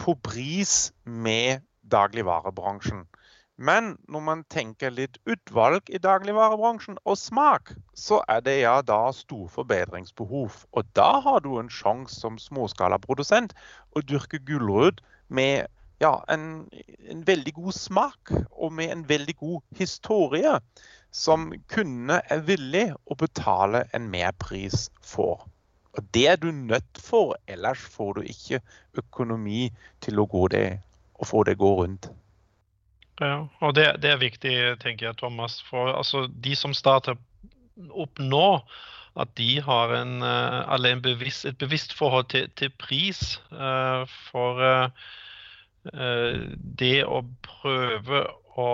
[0.00, 3.04] på pris med dagligvarebransjen.
[3.62, 9.12] Men når man tenker litt utvalg i dagligvarebransjen og smak, så er det ja da
[9.14, 10.56] stor forbedringsbehov.
[10.72, 13.52] Og da har du en sjanse som småskalaprodusent
[13.94, 15.68] å dyrke gulrot med
[16.02, 16.66] ja, en,
[17.10, 20.58] en, veldig god smak og med en veldig god historie,
[21.12, 25.44] som kundene er villig å betale en merpris for.
[25.92, 28.62] Og Det er du nødt for, ellers får du ikke
[28.98, 29.68] økonomi
[30.00, 30.66] til å gå det,
[31.20, 32.08] og få det gå rundt.
[33.20, 35.60] Ja, og det, det, er viktig, tenker jeg, Thomas.
[35.68, 37.20] For altså, de som starter
[37.92, 38.62] opp nå,
[39.20, 43.36] at de har en, uh, en bevisst, et bevisst forhold til, til pris.
[43.52, 44.88] Uh, for uh,
[45.82, 48.20] det å prøve
[48.60, 48.68] å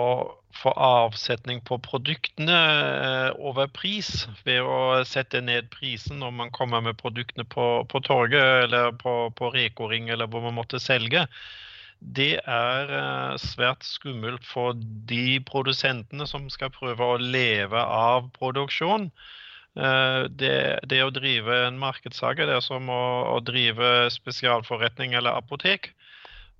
[0.55, 6.83] få avsetning på produktene eh, over pris ved å sette ned prisen når man kommer
[6.83, 11.25] med produktene på, på torget eller på, på Reko-ring eller hvor man måtte selge.
[11.99, 14.75] Det er eh, svært skummelt for
[15.09, 19.09] de produsentene som skal prøve å leve av produksjon.
[19.79, 20.57] Eh, det,
[20.91, 23.03] det å drive en markedshage det er som å,
[23.35, 25.93] å drive spesialforretning eller apotek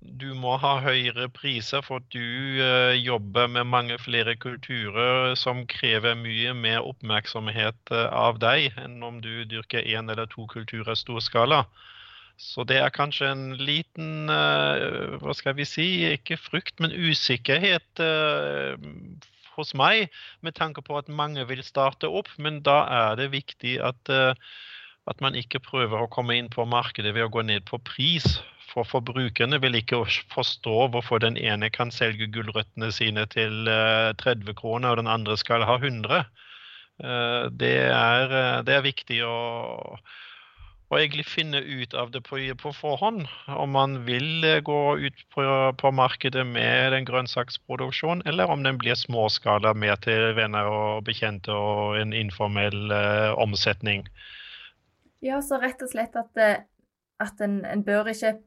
[0.00, 2.20] du må ha høyere priser for du
[2.60, 9.02] uh, jobber med mange flere kulturer som krever mye mer oppmerksomhet uh, av deg enn
[9.04, 11.66] om du dyrker én eller to kulturer i storskala.
[12.40, 18.00] Så det er kanskje en liten uh, hva skal vi si, ikke frykt, men usikkerhet
[19.52, 20.08] hos meg
[20.40, 22.30] med tanke på at mange vil starte opp.
[22.40, 27.12] Men da er det viktig at, at man ikke prøver å komme inn på markedet
[27.12, 28.38] ved å gå ned på pris
[28.70, 34.56] for forbrukerne vil ikke forstå hvorfor den ene kan selge gulrøttene sine til 30 eh,
[34.56, 36.24] kroner, og den andre skal ha 100.
[37.02, 39.36] Eh, det er, eh, det er viktig å,
[40.90, 43.26] å, egentlig finne ut av det på, på, forhånd.
[43.50, 45.46] Om man vil gå ut på,
[45.80, 51.54] på markedet med en grønnsaksproduksjon, eller om den blir småskala mer til venner og bekjente
[51.54, 54.06] og en informell uh, omsetning.
[55.20, 56.38] Ja, så rett og slett at,
[57.20, 58.38] at en, en bør ikke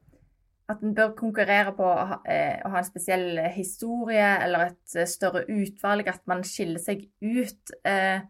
[0.73, 4.95] at en bør konkurrere på å ha, eh, å ha, en spesiell historie eller et
[4.97, 8.23] eh, større utvalg, at man skiller seg ut, eh,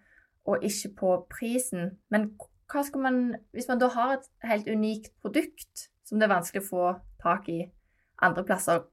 [0.50, 1.94] og ikke på prisen.
[2.12, 2.34] Men
[2.72, 3.20] hva skal man
[3.54, 6.88] Hvis man da har et helt unikt produkt som det er vanskelig å få
[7.22, 7.62] tak i
[8.24, 8.84] andre plasser,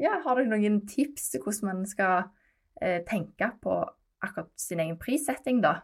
[0.00, 2.30] ja, har dere noen tips til hvordan man skal
[2.80, 3.76] eh, tenke på
[4.24, 5.80] akkurat sin egen prissetting, da?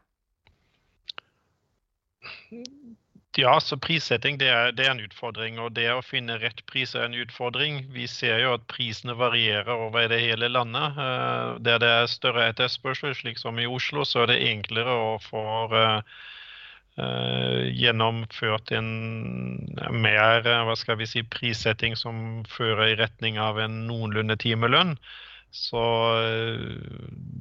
[3.36, 5.56] Ja, så prissetting det er, det er, en utfordring.
[5.62, 7.78] Og det å finne rett pris er en utfordring.
[7.94, 10.98] Vi ser jo at prisene varierer over det hele landet.
[11.00, 15.18] Eh, der det er større etterspørsel, slik som i Oslo, så er det enklere å
[15.30, 15.46] få
[16.92, 18.88] Uh, gjennomført en
[19.96, 24.92] mer hva skal vi si, prissetting som fører i retning av en noenlunde timelønn.
[25.54, 25.80] Så
[26.24, 26.60] eh,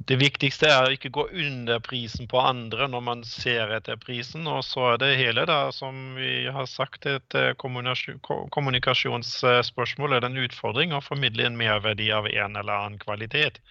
[0.08, 4.44] det viktigste er å ikke gå under prisen på andre når man ser etter prisen.
[4.52, 10.12] Og så er det hele, da, som vi har sagt, et eh, kommunikasjonsspørsmål.
[10.12, 13.64] Er det en utfordring å formidle en merverdi av en eller annen kvalitet?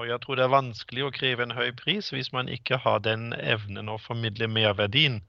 [0.00, 3.04] Og jeg tror det er vanskelig å kreve en høy pris hvis man ikke har
[3.04, 5.20] den evnen å formidle merverdien.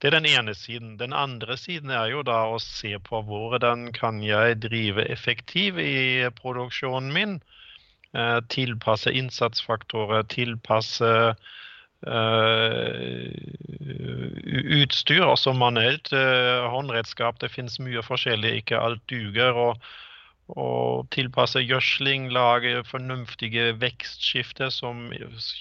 [0.00, 0.96] Det er den ene siden.
[0.96, 6.24] Den andre siden er jo da å se på hvordan kan jeg drive effektiv i
[6.40, 7.42] produksjonen min.
[8.16, 11.36] Eh, tilpasse innsatsfaktorer, tilpasse
[12.06, 13.26] Uh,
[14.78, 17.40] utstyr, også manuelt uh, håndredskap.
[17.42, 19.58] Det finnes mye forskjellig, ikke alt duger.
[19.58, 19.88] Og,
[20.54, 25.10] og tilpasse gjødsling, lage fornuftige vekstskifter som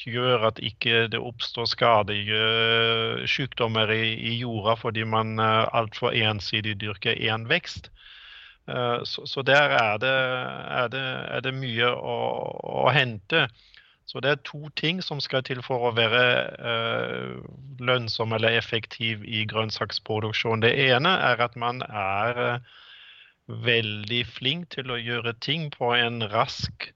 [0.06, 7.17] gjør at ikke det oppstår skadelige sykdommer i, i, jorda fordi man altfor ensidig dyrker
[7.17, 7.90] én vekst.
[8.68, 10.15] Eh, så, så der er det,
[10.82, 11.06] er det,
[11.36, 12.18] er det mye å,
[12.84, 13.48] å, hente.
[14.08, 16.26] Så det er to ting som skal til for å være
[16.72, 17.32] eh,
[17.84, 20.63] lønnsom eller effektiv i grønnsaksproduksjon.
[20.63, 22.76] Det ene er at man er eh,
[23.48, 26.92] veldig flink til å gjøre ting på en rask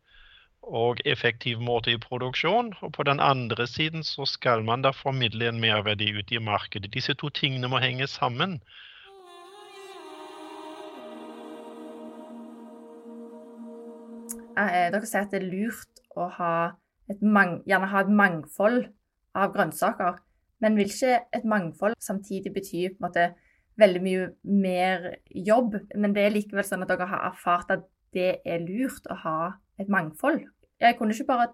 [0.62, 2.74] og effektiv måte i produksjon.
[2.84, 6.92] Og på den andre siden så skal man da formidle en merverdi ut i markedet.
[6.94, 8.60] Disse to tingene må henge sammen.
[14.56, 16.54] Dere sier at det er lurt å ha
[17.20, 18.84] mang, gjerne ha et mangfold
[19.38, 20.20] av grønnsaker.
[20.62, 23.30] Men vil ikke et mangfold samtidig bety på en måte
[23.82, 25.80] veldig mye mer jobb?
[25.96, 29.38] Men det er likevel sånn at dere har erfart at det er lurt å ha
[29.82, 30.44] et mangfold.
[30.82, 31.48] Jeg kunne ikke bare,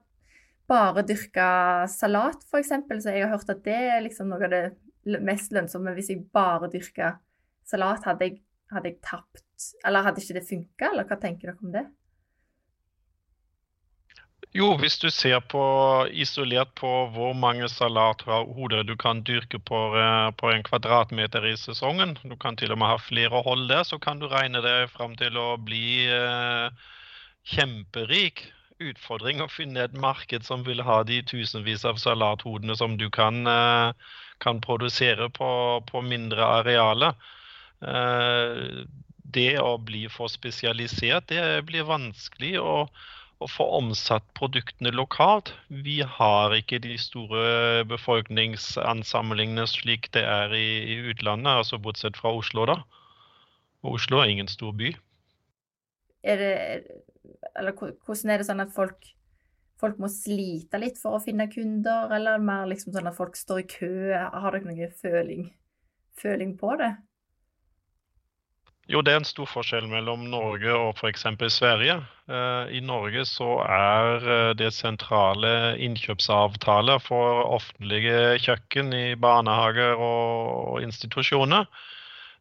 [0.68, 1.48] bare dyrke
[1.92, 5.94] salat, f.eks., så jeg har hørt at det er liksom noe av det mest lønnsomme.
[5.96, 7.14] Hvis jeg bare dyrka
[7.68, 8.42] salat, hadde jeg,
[8.74, 9.44] hadde jeg tapt
[9.88, 11.88] Eller hadde ikke det funka, eller hva tenker dere om det?
[14.58, 15.62] Jo, hvis du ser på
[16.10, 22.16] isolert på hvor mange salathoder du kan dyrke på, eh, på, en kvadratmeter i sesongen,
[22.24, 25.14] du kan til og med ha flere hold der, så kan du regne deg fram
[25.20, 26.88] til å bli eh,
[27.54, 28.48] kjemperik.
[28.82, 33.44] Utfordring å finne et marked som vil ha de tusenvis av salathodene som du kan,
[33.52, 35.52] eh, kan produsere på,
[35.92, 37.14] på mindre arealer.
[37.86, 38.88] Eh,
[39.38, 42.56] det å bli for spesialisert, det blir vanskelig.
[42.64, 42.90] og
[43.38, 45.52] å få omsatt produktene lokalt.
[45.70, 52.34] Vi har ikke de store befolkningsansamlingene slik det er i, i utlandet, altså bortsett fra
[52.34, 52.80] Oslo, da.
[53.86, 54.96] Og Oslo er ingen stor by.
[56.28, 56.56] Er det,
[57.54, 59.06] eller hvordan er det sånn at folk,
[59.80, 63.62] folk må slite litt for å finne kunder, eller mer liksom sånn at folk står
[63.62, 63.94] i kø?
[64.18, 65.52] Har dere noen føling,
[66.18, 66.96] føling på det?
[68.88, 71.26] Jo, det er en stor forskjell mellom Norge og f.eks.
[71.52, 71.98] Sverige.
[72.32, 80.80] Eh, I Norge så er eh, det sentrale innkjøpsavtaler for offentlige kjøkken i barnehager og
[80.88, 81.68] institusjoner.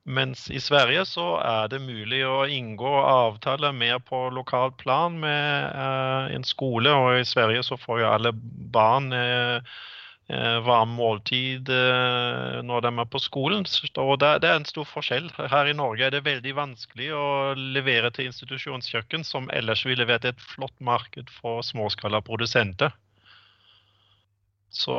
[0.07, 5.67] Mens i Sverige så er det mulig å inngå avtaler mer på lokalt plan med
[5.67, 6.95] eh, en skole.
[6.95, 8.35] Og i Sverige så får jo alle
[8.79, 9.77] barn Eh,
[10.67, 13.67] varm måltid eh, når de er på skolen.
[14.03, 15.29] Og det, er en stor forskjell.
[15.39, 20.27] Her i Norge er det veldig vanskelig å levere til institusjonskjøkken, som ellers ville vært
[20.27, 22.95] et flott marked for småskala produsenter.
[24.75, 24.97] Så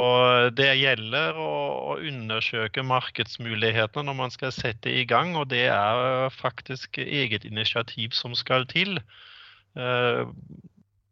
[0.57, 6.99] det gjelder å, undersøke markedsmulighetene når man skal sette i gang, og det er faktisk
[7.03, 8.99] eget initiativ som skal til.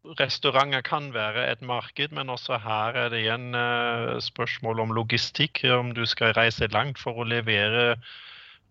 [0.05, 4.93] Eh, Restauranter kan være et marked, men også her er det igjen uh, spørsmål om
[4.93, 5.63] logistikk.
[5.63, 7.95] Om du skal reise langt for å levere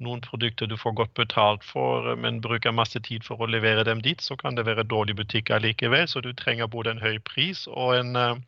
[0.03, 4.03] noen produkter du får godt betalt for, men bruker masse tid for å levere dem
[4.03, 6.09] dit, så kan det være dårlig butikk allikevel.
[6.09, 8.39] Så du trenger både en høy pris og en uh,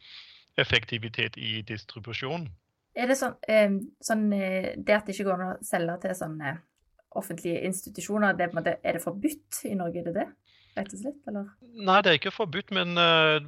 [0.58, 2.48] effektivitet i distribusjon.
[2.96, 6.56] Er det sånn, uh, sånn det at det ikke går an å selge til sånne
[7.16, 8.50] offentlige institusjoner, det,
[8.84, 10.02] er det forbudt i Norge?
[10.02, 10.26] Er det det?
[10.76, 11.22] Rett og slett?
[11.30, 11.48] Eller?
[11.76, 13.38] Nei, det er ikke forbudt, men uh,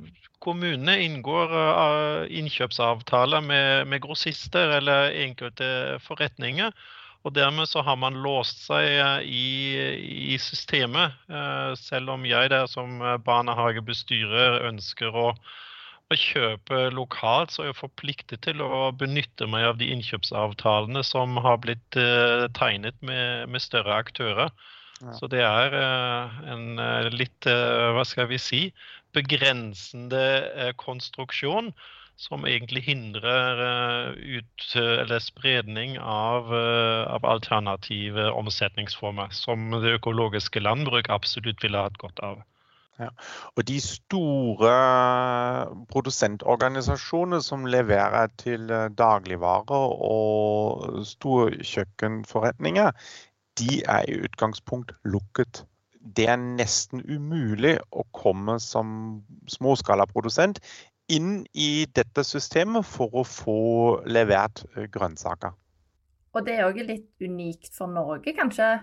[0.44, 6.74] kommunene inngår uh, innkjøpsavtaler med, med, grossister eller enkelte forretninger.
[7.26, 11.16] Og dermed så har man låst seg uh, i, i, systemet.
[11.80, 15.32] selv om jeg der som barnehagebestyrer ønsker å,
[16.08, 21.36] å kjøpe lokalt, så er jeg forpliktet til å benytte meg av de innkjøpsavtalene som
[21.44, 22.00] har blitt
[22.56, 24.54] tegnet med, med større aktører.
[24.98, 28.62] Så det er eh, en eh, litt, eh, hva skal vi si,
[29.14, 31.70] begrensende konstruksjon
[32.18, 33.60] som egentlig hindrer
[34.18, 42.18] ut, eller spredning av, av, alternative omsetningsformer, som det økologiske landbruk absolutt ville hatt godt
[42.26, 42.42] av.
[42.98, 43.12] Ja.
[43.54, 44.74] Og de store
[45.94, 48.66] produsentorganisasjonene som leverer til
[48.98, 52.90] dagligvarer og storkjøkkenforretninger,
[53.58, 55.64] de er i utgangspunkt lukket.
[55.98, 60.60] Det er nesten umulig å komme som småskalaprodusent
[61.12, 63.60] inn i dette systemet for å få
[64.08, 65.56] levert eh, grønnsaker.
[66.36, 68.76] Og det er òg litt unikt for Norge, kanskje?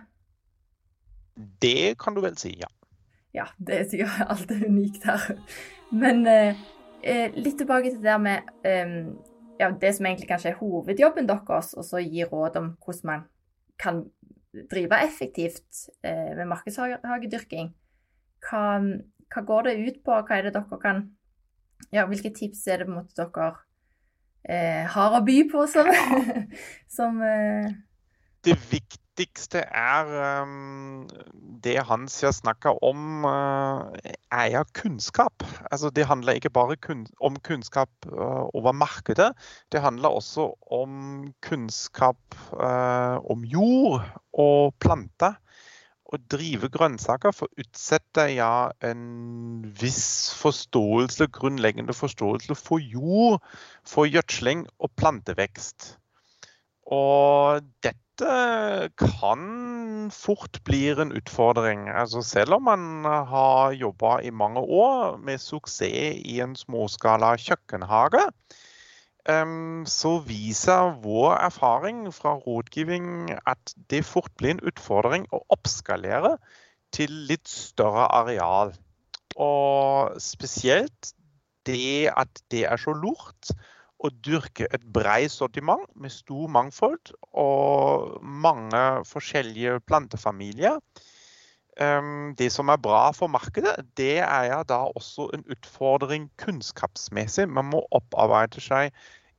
[1.61, 2.69] Det kan du vel si, ja.
[3.36, 5.30] Ja, det er sikkert alt er unikt her.
[5.91, 6.57] Men eh,
[7.03, 8.93] eh, litt tilbake til det med eh,
[9.59, 13.26] ja, det som egentlig kanskje er hovedjobben deres, og så gi råd om hvordan man
[13.80, 14.05] kan
[14.72, 17.72] drive effektivt eh, med markedshagedyrking.
[18.45, 18.66] Hva,
[19.34, 20.18] hva, går det ut på?
[20.18, 21.06] Hva er det dere kan
[21.91, 23.49] Ja, hvilke tips er det på en måte dere
[24.47, 25.89] eh, har å by på som,
[26.97, 27.74] som eh...
[28.45, 30.09] Det viktige viktigste er
[30.43, 31.07] um,
[31.63, 33.88] det har snakka om, uh,
[34.32, 35.43] er ja kunnskap.
[35.72, 36.76] Altså, det handler ikke bare
[37.22, 39.34] om kunnskap uh, over markedet.
[39.72, 42.18] Det handler også om kunnskap
[42.53, 44.03] uh, om jord
[44.34, 45.39] og planter.
[46.05, 53.41] Å drive grønnsaker forutsetter ja en viss forståelse, grunnleggende forståelse for jord,
[53.88, 55.95] for gjødsling og plantevekst.
[56.86, 61.89] Og dette kan fort bli en utfordring.
[61.89, 68.24] Altså selv om man har jobba i mange år med suksess i en småskala kjøkkenhage,
[69.89, 76.38] så viser vår erfaring fra rådgivning at det fort blir en utfordring å oppskalere
[76.93, 78.76] til litt større areal.
[79.36, 81.16] Og spesielt
[81.66, 83.49] det at det er så lurt
[84.03, 90.79] å dyrke et bredt sortiment med stor mangfold og mange forskjellige plantefamilier.
[92.39, 97.49] Det som er bra for markedet, det er da også en utfordring kunnskapsmessig.
[97.51, 98.95] Man må opparbeide seg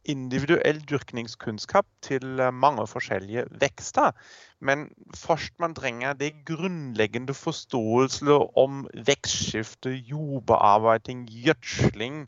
[0.07, 4.13] individuell dyrkningskunnskap til mange forskjellige vekster.
[4.61, 12.27] Men først man trenger det grunnleggende forståelse om vekstskifte, jordbearbeiding, gjødsling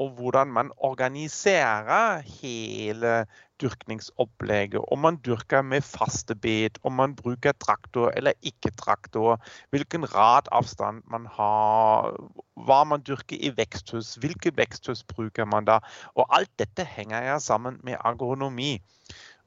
[0.00, 3.26] og hvordan man organiserer hele
[3.62, 4.80] dyrkningsopplegget.
[4.92, 9.38] Om man dyrker med faste bed, om man bruker traktor eller ikke traktor.
[9.70, 12.10] Hvilken radavstand man har,
[12.56, 15.78] hva man dyrker i veksthus, hvilke veksthus bruker man da.
[16.14, 18.78] Og alt dette henger sammen med agronomi.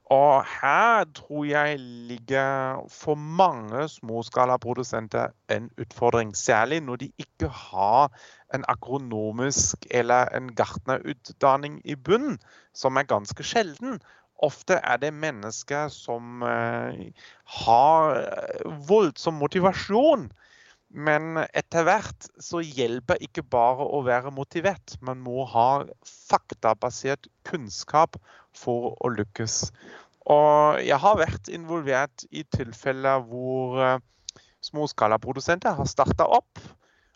[0.06, 6.36] Og her tror jeg ligger for mange småskalaprodusenter en utfordring.
[6.38, 8.12] Særlig når de ikke har
[8.53, 12.39] en agronomisk eller en gartnerutdanning i bunnen,
[12.74, 13.99] som er ganske sjelden.
[14.38, 16.93] Ofte er det mennesker som uh,
[17.45, 18.22] har
[18.88, 20.32] voldsom motivasjon.
[20.96, 24.96] Men etter hvert så hjelper ikke bare å være motivert.
[25.04, 28.16] Man må ha faktabasert kunnskap
[28.56, 29.74] for å lykkes.
[30.32, 33.98] Og jeg har vært involvert i tilfeller hvor uh,
[34.64, 36.64] småskalaprodusenter har starta opp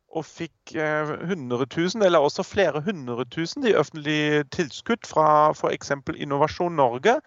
[0.10, 5.94] og fikk 100 000, eller også flere hundre tusen i offentlig tilskudd fra f.eks.
[6.18, 7.20] Innovasjon Norge.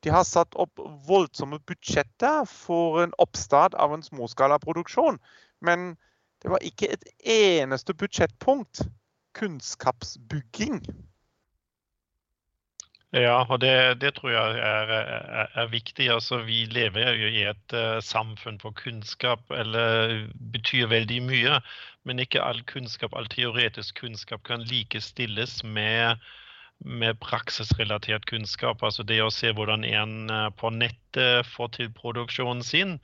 [0.00, 5.20] De har satt opp voldsomme budsjetter for en oppstart av en småskalaproduksjon.
[5.60, 5.94] Men
[6.42, 8.82] det var ikke et eneste budsjettpunkt
[9.36, 10.82] kunnskapsbygging.
[13.10, 16.06] Ja, og det, det tror jeg er, er, er, viktig.
[16.14, 21.56] Altså, vi lever jo i et uh, samfunn hvor kunnskap eller, betyr veldig mye.
[22.06, 26.22] Men ikke all kunnskap, all teoretisk kunnskap kan likestilles med,
[26.78, 28.82] med praksisrelatert kunnskap.
[28.82, 33.00] Altså det å se hvordan en uh, på nettet får til produksjonen sin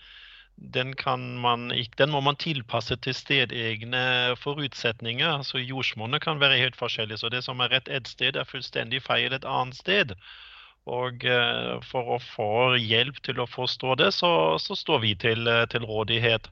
[0.57, 0.95] den,
[1.41, 5.43] man, den, må man tilpasse til stedegne forutsetninger.
[5.43, 7.19] så Jordsmonnet kan være helt forskjellig.
[7.19, 10.15] Så det som er rett ett sted, er fullstendig feil et annet sted.
[10.87, 15.47] Og eh, for å få hjelp til å forstå det, så, så står vi til,
[15.51, 16.49] eh, til rådighet.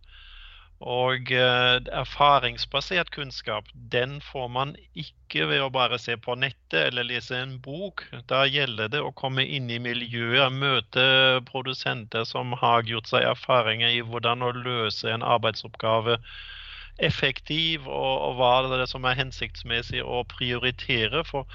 [0.84, 7.06] Og eh, erfaringsbasert kunnskap den får man ikke ved å bare se på nettet eller
[7.08, 8.04] lese en bok.
[8.28, 11.06] Da gjelder det å komme inn i miljøet, møte
[11.48, 16.18] produsenter som har gjort seg erfaringer i hvordan å løse en arbeidsoppgave
[17.02, 21.24] effektiv, og, og hva det er som er hensiktsmessig å prioritere.
[21.26, 21.48] For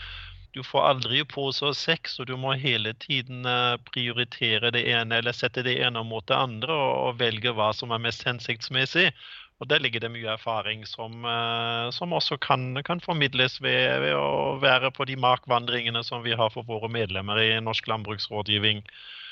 [0.55, 5.19] du får aldri pose og sekk, så du må hele tiden eh, prioritere det ene
[5.21, 9.11] eller sette det ene mot det andre og, og velge hva som er mest hensiktsmessig.
[9.59, 14.15] Og Der ligger det mye erfaring som, eh, som også kan, kan formidles ved, ved,
[14.15, 18.81] å være på de markvandringene som vi har for våre medlemmer i Norsk landbruksrådgivning.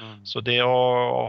[0.03, 0.17] Mm.
[0.27, 0.75] Så det å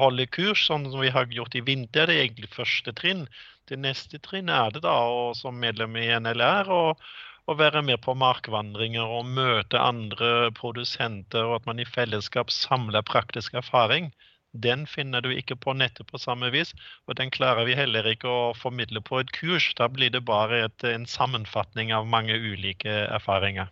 [0.02, 3.24] holde kurs, sånn som vi har gjort i vinter, det er egentlig første trinn.
[3.70, 6.68] Det neste trinn er det da, og som medlem i NLR.
[6.68, 7.08] og
[7.48, 13.06] å være med på markvandringer og møte andre produsenter, og at man i fellesskap samler
[13.08, 14.10] praktisk erfaring,
[14.52, 16.72] den finner du ikke på nettet på samme vis.
[17.06, 19.70] Og den klarer vi heller ikke å formidle på et kurs.
[19.76, 23.68] Da blir det bare et, en sammenfatning av mange ulike erfaringer.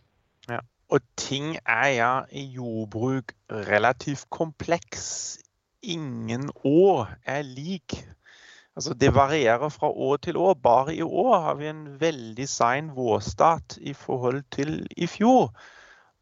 [0.50, 0.60] Ja.
[0.92, 5.40] Og ting er ja i jordbruk relativt kompleks.
[5.82, 7.96] Ingen år er lik.
[8.76, 10.54] Altså, det varierer fra år til år.
[10.54, 15.54] Bare i år har vi en veldig sein vårstart i forhold til i fjor.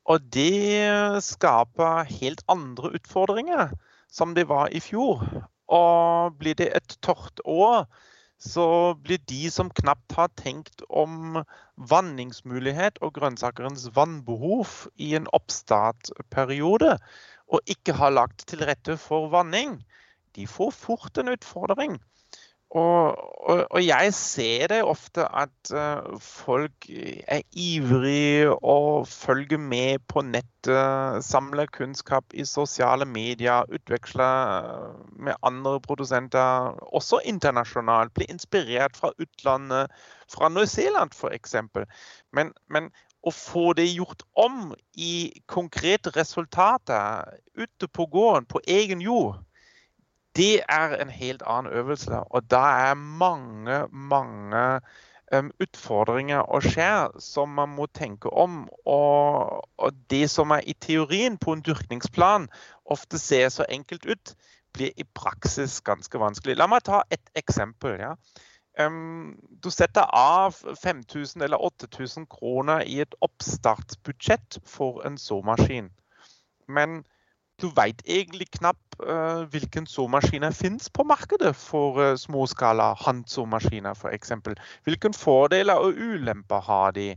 [0.04, 3.74] Og det skaper helt andre utfordringer
[4.12, 5.24] som det var i fjor.
[5.66, 7.88] Og blir det et tørt år,
[8.38, 11.42] så blir de som knapt har tenkt om
[11.90, 16.98] vanningsmulighet og grønnsakerens vannbehov i en oppstartperiode,
[17.48, 19.80] og ikke har lagt til rette for vanning,
[20.36, 21.98] de får fort en utfordring.
[22.74, 23.14] Og,
[23.48, 30.24] og, og, jeg ser det ofte at uh, folk er ivrige og følger med på
[30.26, 38.14] nettet, samler kunnskap i sosiale medier, utveksler med andre produsenter, også internasjonalt.
[38.14, 39.94] Blir inspirert fra utlandet,
[40.34, 41.54] fra New Zealand f.eks.
[42.34, 42.90] Men, men
[43.22, 49.38] å få det gjort om i konkrete resultater ute på gården, på egen jord,
[50.36, 52.20] det er en helt annen øvelse.
[52.30, 54.80] Og da er mange, mange
[55.32, 58.64] um, utfordringer og skje som man må tenke om.
[58.84, 62.48] Og, og, det som er i teorien på en dyrkningsplan
[62.84, 64.34] ofte ser så enkelt ut,
[64.74, 66.58] blir i praksis ganske vanskelig.
[66.58, 68.00] La meg ta et eksempel.
[68.00, 68.14] Ja.
[68.78, 75.92] Um, du setter av 5000 eller 8000 kroner i et oppstartsbudsjett for en såmaskin.
[76.66, 77.04] Men
[77.62, 84.32] du vet egentlig knapt uh, hvilken såmaskiner finnes på markedet for uh, småskala håndsåmaskiner f.eks.
[84.84, 87.14] Hvilke fordeler og ulemper har de?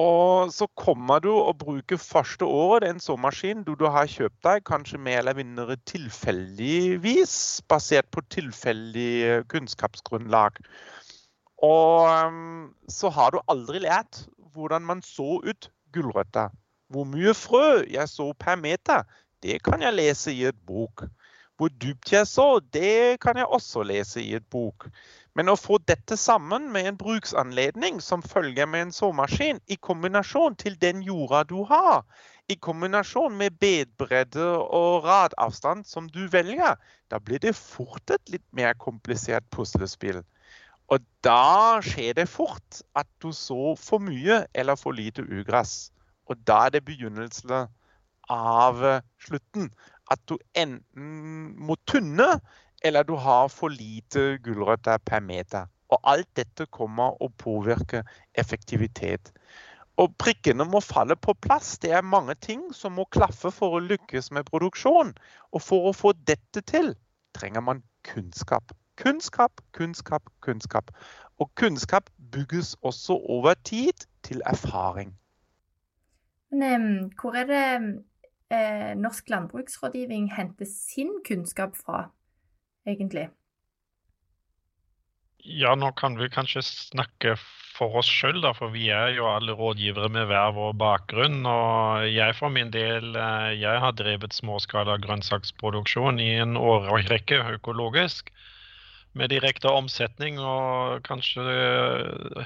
[0.00, 4.62] Og så kommer du og bruker første året den såmaskinen du, du har kjøpt deg,
[4.64, 7.34] kanskje mer eller mindre tilfeldigvis,
[7.68, 10.62] basert på tilfeldig eh, kunnskapsgrunnlag.
[11.60, 12.32] Og
[12.88, 14.22] så har du aldri lært
[14.54, 16.54] hvordan man så ut gulrøtter.
[16.88, 19.04] Hvor mye frø jeg så per meter,
[19.42, 21.04] det kan jeg lese i et bok.
[21.60, 24.86] Hvor dypt jeg så, det kan jeg også lese i et bok.
[25.36, 30.56] Men å få dette sammen med en bruksanledning som følger med en såmaskin, i kombinasjon
[30.56, 32.02] til den jorda du har,
[32.48, 36.80] i kombinasjon med bedbredde og radavstand som du velger,
[37.12, 40.24] da blir det fort et litt mer komplisert puslespill.
[40.90, 45.92] Og da skjer det fort at du så for mye eller for lite ugress.
[46.26, 47.70] Og da er det begynnelsen
[48.30, 49.70] av eh, slutten.
[50.10, 52.40] At du enten må tynne,
[52.82, 55.68] eller du har for lite gulrøtter per meter.
[55.90, 58.04] Og alt dette kommer å påvirke
[58.38, 59.32] effektivitet.
[60.00, 61.74] Og prikkene må falle på plass.
[61.82, 65.12] Det er mange ting som må klaffe for å lykkes med produksjon.
[65.52, 66.94] Og for å få dette til
[67.36, 68.72] trenger man kunnskap.
[69.00, 70.90] Kunnskap, kunnskap, kunnskap.
[71.40, 75.12] Og kunnskap bygges også over tid til erfaring.
[76.50, 77.66] Men hvor er det
[78.54, 82.08] eh, Norsk landbruksrådgivning henter sin kunnskap fra,
[82.86, 83.28] egentlig?
[85.40, 87.34] Ja, nå kan vi kanskje snakke
[87.80, 91.46] for oss sjøl, for vi er jo alle rådgivere med hver vår bakgrunn.
[91.48, 98.28] Og jeg for min del eh, jeg har drevet småskala grønnsaksproduksjon i en årrekke økologisk
[99.18, 101.42] med direkte omsetning og kanskje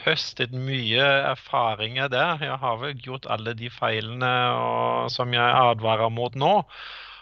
[0.06, 1.04] høstet mye
[1.34, 2.40] erfaringer der.
[2.40, 6.54] Jeg har vel gjort alle de feilene og, som jeg advarer mot nå,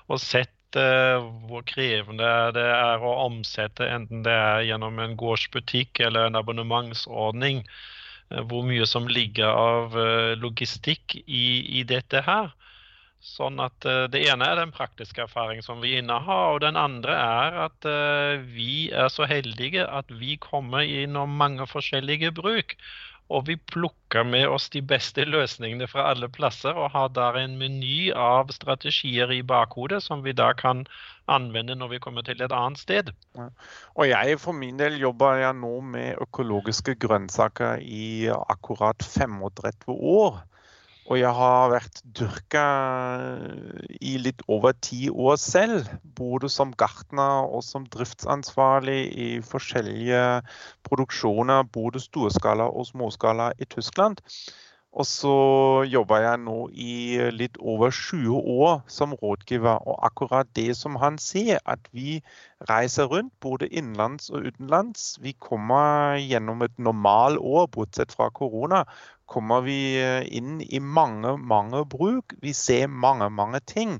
[0.07, 6.05] og sett uh, hvor krevende det er å omsette, enten det er gjennom en gårdsbutikk
[6.07, 7.65] eller en abonnementsordning,
[8.31, 9.99] uh, hvor mye som ligger av
[10.39, 11.47] logistikk i,
[11.83, 12.55] i dette her.
[13.23, 17.15] Sånn at uh, Det ene er den praktiske erfaringen som vi innehar, og den andre
[17.15, 22.75] er at uh, vi er så heldige at vi kommer innom mange forskjellige bruk.
[23.33, 27.55] Og vi plukker med oss de beste løsningene fra alle plasser og har der en
[27.61, 30.83] meny av strategier i bakhodet som vi da kan
[31.31, 33.13] anvende når vi kommer til et annet sted.
[33.39, 40.43] Og jeg for min del jobber jeg nå med økologiske grønnsaker i akkurat 35 år.
[41.13, 42.61] Og jeg har vært dyrka
[44.01, 45.91] i litt over ti år selv.
[46.17, 50.23] Både som gartner og som driftsansvarlig i forskjellige
[50.89, 54.25] produksjoner, både storskala og småskala i Tyskland.
[54.93, 55.35] Og så
[55.89, 56.95] jobber jeg nå i
[57.33, 59.81] litt over 20 år som rådgiver.
[59.89, 62.19] Og akkurat det som han sier, at vi
[62.69, 65.17] reiser rundt både innenlands og utenlands.
[65.25, 68.83] Vi kommer gjennom et normalår, bortsett fra korona,
[69.25, 69.97] kommer vi
[70.29, 72.37] inn i mange, mange bruk.
[72.45, 73.97] Vi ser mange, mange ting.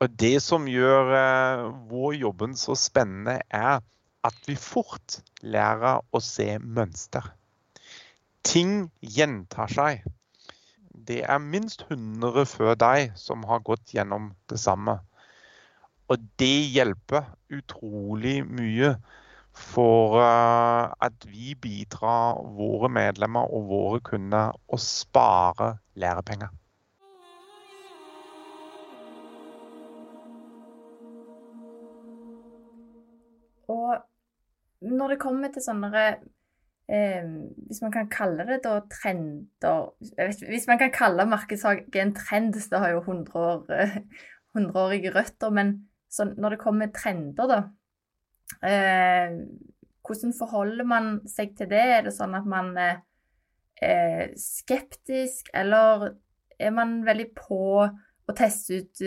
[0.00, 3.82] Og det som gjør eh, vår jobben så spennende, er
[4.24, 7.32] at vi fort lærer å se mønster.
[8.46, 10.06] Ting gjentar seg
[11.08, 14.98] det er minst 100 før deg som har gått gjennom det samme.
[16.10, 18.94] Og det hjelper utrolig mye
[19.56, 26.50] for uh, at vi bidrar våre medlemmer og våre kunder å spare lærepenger.
[33.70, 36.06] Og når det kommer til sånne
[36.90, 37.26] eh,
[37.66, 39.92] Hvis man kan kalle det da trender
[40.48, 43.64] Hvis man kan kalle markedshage en trend, det har jo 100 år,
[45.14, 45.86] røtter, men
[46.36, 47.60] når det kommer trender, da
[48.66, 49.36] eh,
[50.06, 51.84] Hvordan forholder man seg til det?
[51.98, 56.16] Er det sånn at man er skeptisk, eller
[56.58, 59.02] er man veldig på å teste ut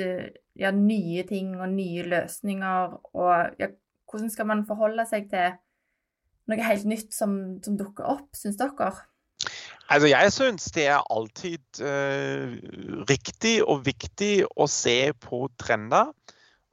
[0.55, 2.95] ja, nye ting og nye løsninger?
[3.19, 3.67] Og ja,
[4.07, 5.57] hvordan skal man forholde seg til
[6.50, 8.91] noe helt nytt som, som dukker opp, syns dere?
[9.91, 12.56] Altså, jeg syns det er alltid uh,
[13.10, 16.14] riktig og viktig å se på trender.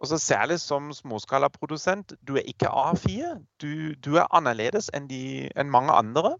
[0.00, 2.14] Og så Særlig som småskalaprodusent.
[2.24, 3.34] Du er ikke A4.
[3.60, 6.38] Du, du er annerledes enn, de, enn mange andre.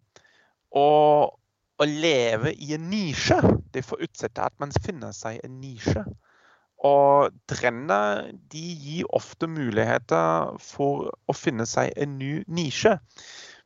[0.72, 1.37] Og
[1.81, 3.37] å leve i en nisje,
[3.74, 6.05] det forutsetter at man finner seg en nisje.
[6.87, 12.97] Og trender de gir ofte muligheter for å finne seg en ny nisje.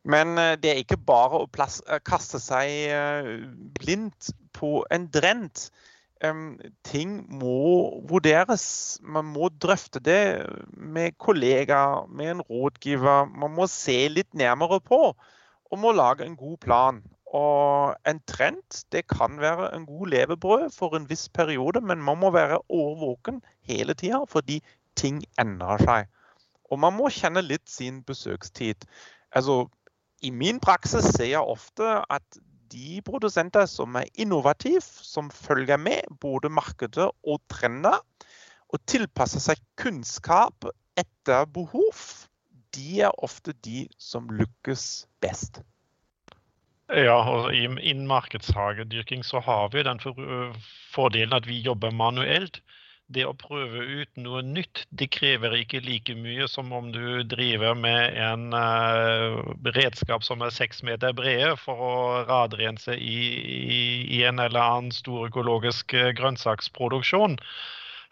[0.04, 3.30] Men eh, det er ikke bare å plass, eh, kaste seg eh,
[3.78, 5.68] blindt på en drent.
[6.88, 8.62] Ting må vurderes.
[9.02, 13.26] Man må drøfte det med kollegaer, med en rådgiver.
[13.28, 17.02] Man må se litt nærmere på og må lage en god plan.
[17.34, 18.62] Og en trend
[18.94, 23.42] det kan være en god levebrød for en viss periode, men man må være årvåken
[23.66, 24.60] hele tida fordi
[24.94, 26.12] ting endrer seg.
[26.70, 28.86] Og man må kjenne litt sin besøkstid.
[29.34, 29.66] Altså,
[30.22, 32.38] I min praksis ser jeg ofte at
[32.72, 37.98] de produsenter som er innovative, som følger med både markedet og trender,
[38.70, 40.66] og tilpasser seg kunnskap
[40.98, 42.00] etter behov,
[42.74, 45.60] de er ofte de som lykkes best.
[46.92, 50.00] Ja, og i markedshagedyrking så har vi den
[50.92, 52.60] fordelen at vi jobber manuelt.
[53.12, 57.74] Det å prøve ut noe nytt, det krever ikke like mye som om du driver
[57.76, 59.40] med en uh,
[59.76, 61.96] redskap som er seks meter brede for å
[62.28, 63.18] radrense i,
[63.78, 63.82] i,
[64.18, 67.36] i en eller annen stor økologisk eh, grønnsaksproduksjon.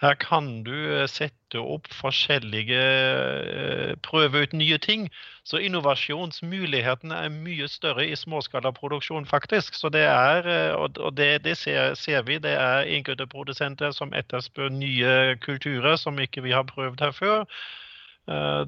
[0.03, 5.05] Her kan du eh, sette opp forskjellige eh, Prøve ut nye ting.
[5.47, 9.77] Så innovasjonsmulighetene er mye større i småskalaproduksjon, faktisk.
[9.79, 14.11] Så det er, eh, og det, det ser, ser, vi, det er enkelte produsenter som
[14.19, 17.47] etterspør nye kulturer som ikke vi har prøvd her før.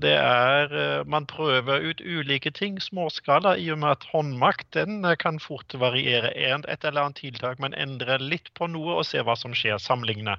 [0.02, 5.38] Det er, Man prøver ut ulike ting, småskala, i og med at håndmakt den kan
[5.38, 6.32] fort variere.
[6.34, 10.34] Et eller annet tiltak, men endre litt på noe og se hva som skjer, sammenligne.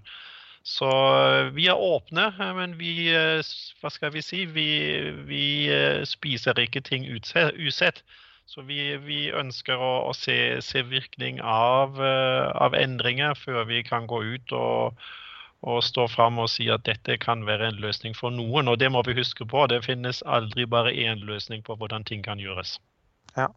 [0.66, 3.46] Så eh, vi er åpne, eh, men vi, eh,
[3.82, 4.70] hva skal vi si, vi,
[5.28, 5.44] vi
[6.10, 8.02] spiser ikke ting usett.
[8.50, 14.06] Så vi, vi ønsker å, å se, se, virkning av, av, endringer før vi kan
[14.10, 15.06] gå ut og,
[15.66, 18.70] og stå fram og si at dette kan være en løsning for noen.
[18.70, 19.66] Og det må vi huske på.
[19.70, 22.78] Det finnes aldri bare én løsning på hvordan ting kan gjøres.
[23.36, 23.48] Ja.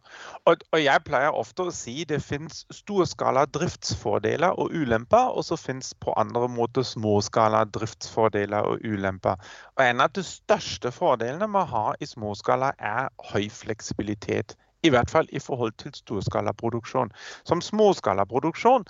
[0.45, 5.55] Og, og, jeg pleier ofte å si det finnes storskala driftsfordeler og ulemper, og så
[5.59, 9.39] finnes på andre måter småskala driftsfordeler og ulemper.
[9.77, 14.57] Og En av de største fordelene man har i småskala er høy fleksibilitet.
[14.83, 17.11] I hvert fall i forhold til storskalaproduksjon.
[17.47, 18.85] Som småskalaproduksjon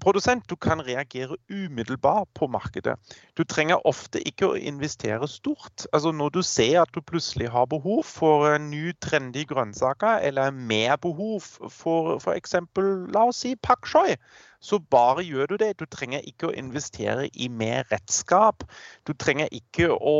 [0.00, 2.96] produsent, du kan reagere umiddelbart på markedet.
[3.38, 5.86] Du trenger ofte ikke å investere stort.
[5.92, 10.96] Altså Når du ser at du plutselig har behov for ny, trendy grønnsaker, eller mer
[10.96, 11.40] behov
[11.70, 12.56] for f.eks.
[13.14, 14.16] la oss si pak choi,
[14.64, 15.74] så bare gjør du det.
[15.80, 18.64] Du trenger ikke å investere i mer redskap.
[19.04, 20.16] Du trenger ikke å,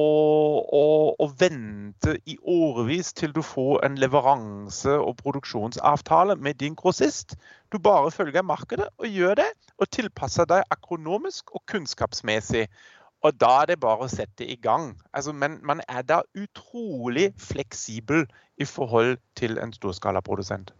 [0.69, 0.85] å,
[1.17, 7.39] å vente i årevis til du får en leveranse- og produksjonsavtale med din grossist.
[7.73, 9.49] Du bare følger markedet og gjør det,
[9.79, 12.69] og tilpasser deg akronomisk og kunnskapsmessig.
[13.25, 14.93] Og da er det bare å sette i gang.
[15.17, 18.27] Altså, men man er da utrolig fleksibel
[18.61, 20.75] i forhold til en storskalaprodusent.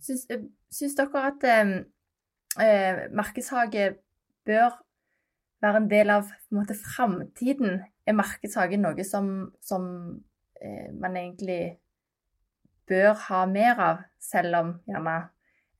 [0.00, 0.26] Syns,
[0.72, 1.72] syns dere at um
[2.58, 3.94] eh, markedshage
[4.44, 4.70] bør
[5.62, 7.82] være en del av på framtiden.
[8.06, 9.84] Er markedshage noe som, som
[10.60, 11.78] eh, man egentlig
[12.88, 15.20] bør ha mer av, selv om gjerne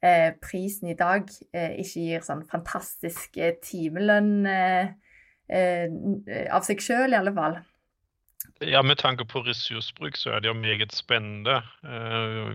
[0.03, 4.47] eh, prisen i dag eh, ikke gir sånn fantastisk eh, timelønn
[5.51, 7.57] av seg sjøl, i alle fall?
[8.63, 11.57] Ja, Med tanke på ressursbruk så er det jo meget spennende.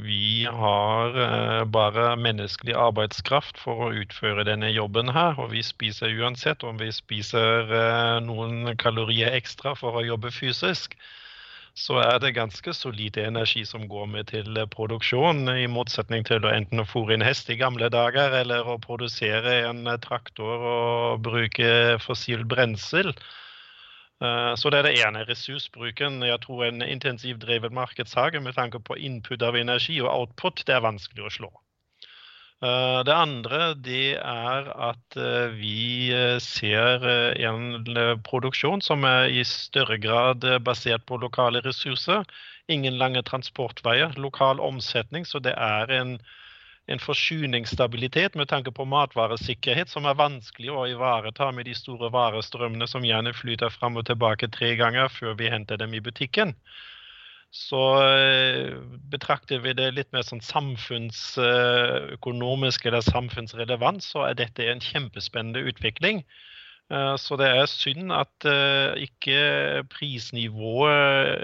[0.06, 5.36] Vi har bare menneskelig arbeidskraft for å utføre denne jobben her.
[5.41, 7.68] Og vi spiser uansett om vi spiser
[8.24, 10.96] noen kalorier ekstra for å jobbe fysisk.
[11.76, 16.53] Så er det ganske solide energi som går med til produksjon, i motsetning til å
[16.55, 21.99] enten å fôre en hest i gamle dager, eller å produsere en traktor og bruke
[22.05, 23.11] fossil brensel.
[24.23, 26.23] Eh, så det er det ene, ressursbruken.
[26.23, 30.78] Jeg tror en intensivt drevet markedshage med tanke på input av energi og output, det
[30.78, 31.51] er vanskelig å slå.
[32.64, 36.12] Eh, det andre det er at eh, vi
[36.43, 37.03] ser
[37.49, 42.24] en produksjon som er i større grad basert på lokale ressurser.
[42.68, 45.26] Ingen lange transportveier, lokal omsetning.
[45.26, 46.18] Så det er en
[46.88, 52.88] en forsyningsstabilitet med tanke på matvaresikkerhet som er vanskelig å ivareta med de store varestrømmene
[52.89, 56.53] som gjerne flyter fram og tilbake tre ganger før vi henter dem i butikken.
[57.56, 58.76] Så eh,
[59.12, 66.18] betrakter vi det litt mer sånn samfunnsøkonomisk eller samfunnsrelevant, så er dette en kjempespennende utvikling.
[67.18, 68.45] Så det er synd at
[69.01, 71.41] ikke prisnivået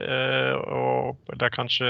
[0.70, 1.90] og det er kanskje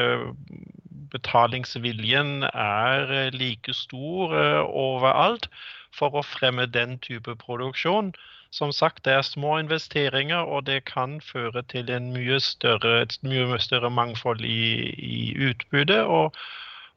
[1.11, 4.31] betalingsviljen er like stor
[4.71, 5.51] overalt
[5.91, 8.15] for å fremme den type produksjon.
[8.51, 13.59] Som sagt, det er små investeringer, og det kan føre til mye større, et mye
[13.59, 16.01] større mangfold i, i utbudet.
[16.01, 16.35] Og,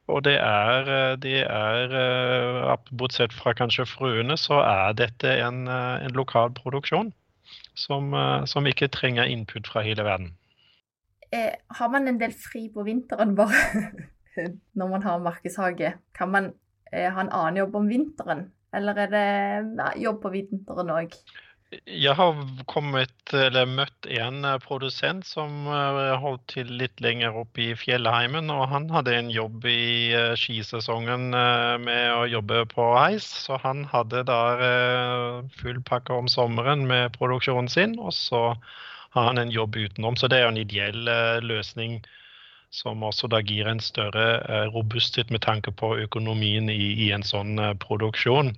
[0.07, 6.51] og, det er, det er Bortsett fra kanskje frøene, så er dette en, en lokal
[6.59, 7.13] produksjon
[7.75, 8.11] som,
[8.45, 10.35] som, ikke trenger input fra hele verden.
[11.31, 13.59] Eh, har man en del fri på vinteren bare
[14.79, 15.95] når man har markedshage?
[16.15, 16.51] Kan man
[16.91, 18.49] eh, ha en annen jobb om vinteren?
[18.75, 19.25] Eller er det
[19.79, 21.17] ja, jobb på vinteren òg?
[21.89, 22.37] Jeg har
[22.69, 28.51] kommet, eller møtt en eh, produsent som eh, holdt til litt lenger oppe i fjellheimen.
[28.53, 33.25] Og han hadde en jobb i eh, skisesongen med å jobbe på heis.
[33.47, 34.61] Så han hadde der
[35.57, 37.97] full pakke om sommeren med produksjonen sin.
[37.99, 38.43] Og så
[39.17, 40.19] har han en jobb utenom.
[40.19, 41.09] Så det er en ideell
[41.43, 42.03] løsning
[42.75, 47.57] som også da gir en større robusthet med tanke på økonomien i, i en sånn
[47.81, 48.53] produksjon.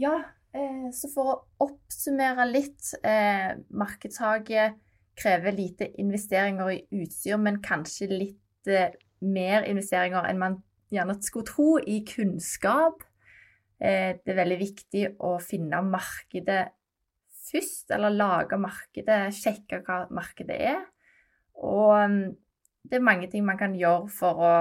[0.00, 0.14] Ja,
[0.56, 2.94] eh, så for å oppsummere litt.
[3.04, 4.78] Eh, markedshaget
[5.18, 10.60] krever lite investeringer i utstyr, men kanskje litt eh, mer investeringer enn man
[10.92, 13.04] gjerne skulle tro i kunnskap.
[13.82, 16.70] Eh, det er veldig viktig å finne markedet
[17.52, 20.80] først, eller lage markedet, sjekke hva markedet er.
[21.60, 22.24] Og mm,
[22.88, 24.54] det er mange ting man kan gjøre for å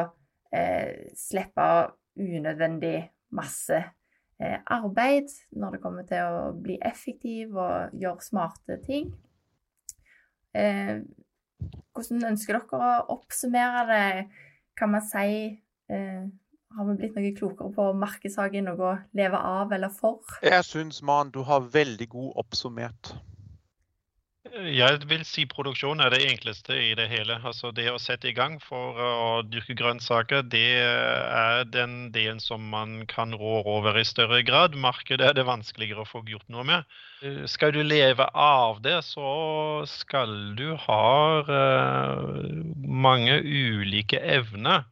[0.52, 1.72] eh, slippe
[2.20, 2.98] unødvendig
[3.38, 3.80] masse
[4.42, 9.12] arbeid når det kommer til å bli effektiv og gjøre smarte ting.
[10.58, 11.02] Eh,
[11.96, 14.06] hvordan ønsker dere å oppsummere det?
[14.80, 15.28] Kan man si
[15.92, 16.24] eh,
[16.72, 20.24] Har vi blitt noe klokere på markedshagen, noe å leve av eller for?
[20.40, 23.12] Jeg syns, man, du har veldig god oppsummert.
[24.52, 27.38] Jeg vil si produksjon er det enkleste i det hele.
[27.48, 32.66] Altså Det å sette i gang for å dyrke grønnsaker, det er den delen som
[32.74, 34.76] man kan rå over i større grad.
[34.76, 36.98] Markedet er det vanskeligere å få gjort noe med.
[37.48, 41.08] Skal du leve av det, så skal du ha
[41.48, 44.84] eh, mange ulike evner.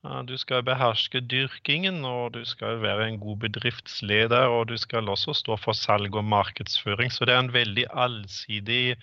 [0.00, 4.48] Du skal beherske dyrkingen, og du skal være en god bedriftsleder.
[4.48, 7.12] Og du skal også stå for salg og markedsføring.
[7.12, 8.96] Så det er en veldig allsidig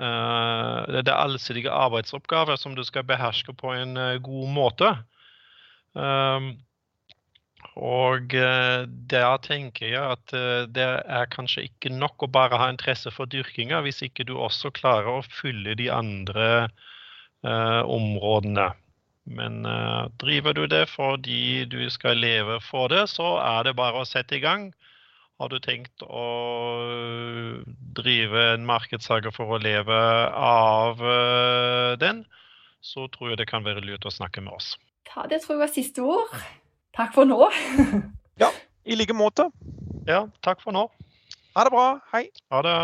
[0.00, 4.94] uh, det er allsidige arbeidsoppgaver som du skal beherske på en uh, god måte.
[5.92, 6.48] Um,
[7.76, 10.32] og uh, der tenker jeg at
[10.72, 14.72] det er kanskje ikke nok å bare ha interesse for dyrkinga, hvis ikke du også
[14.72, 16.70] klarer å fylle de andre
[17.46, 18.70] områdene.
[19.26, 24.02] Men uh, driver du det fordi du skal leve for det, så er det bare
[24.02, 24.70] å sette i gang.
[25.36, 26.26] Har du tenkt å
[27.98, 29.98] drive en markedshage for å leve
[30.40, 32.22] av uh, den,
[32.80, 34.76] så tror jeg det kan være lurt å snakke med oss.
[35.10, 36.32] Ja, det tror jeg var siste ord.
[36.96, 37.50] Takk for nå.
[38.42, 38.48] ja,
[38.86, 39.50] i like måte.
[40.08, 40.86] Ja, takk for nå.
[41.56, 41.86] Ha det bra.
[42.12, 42.28] Hei.
[42.52, 42.78] Ha det.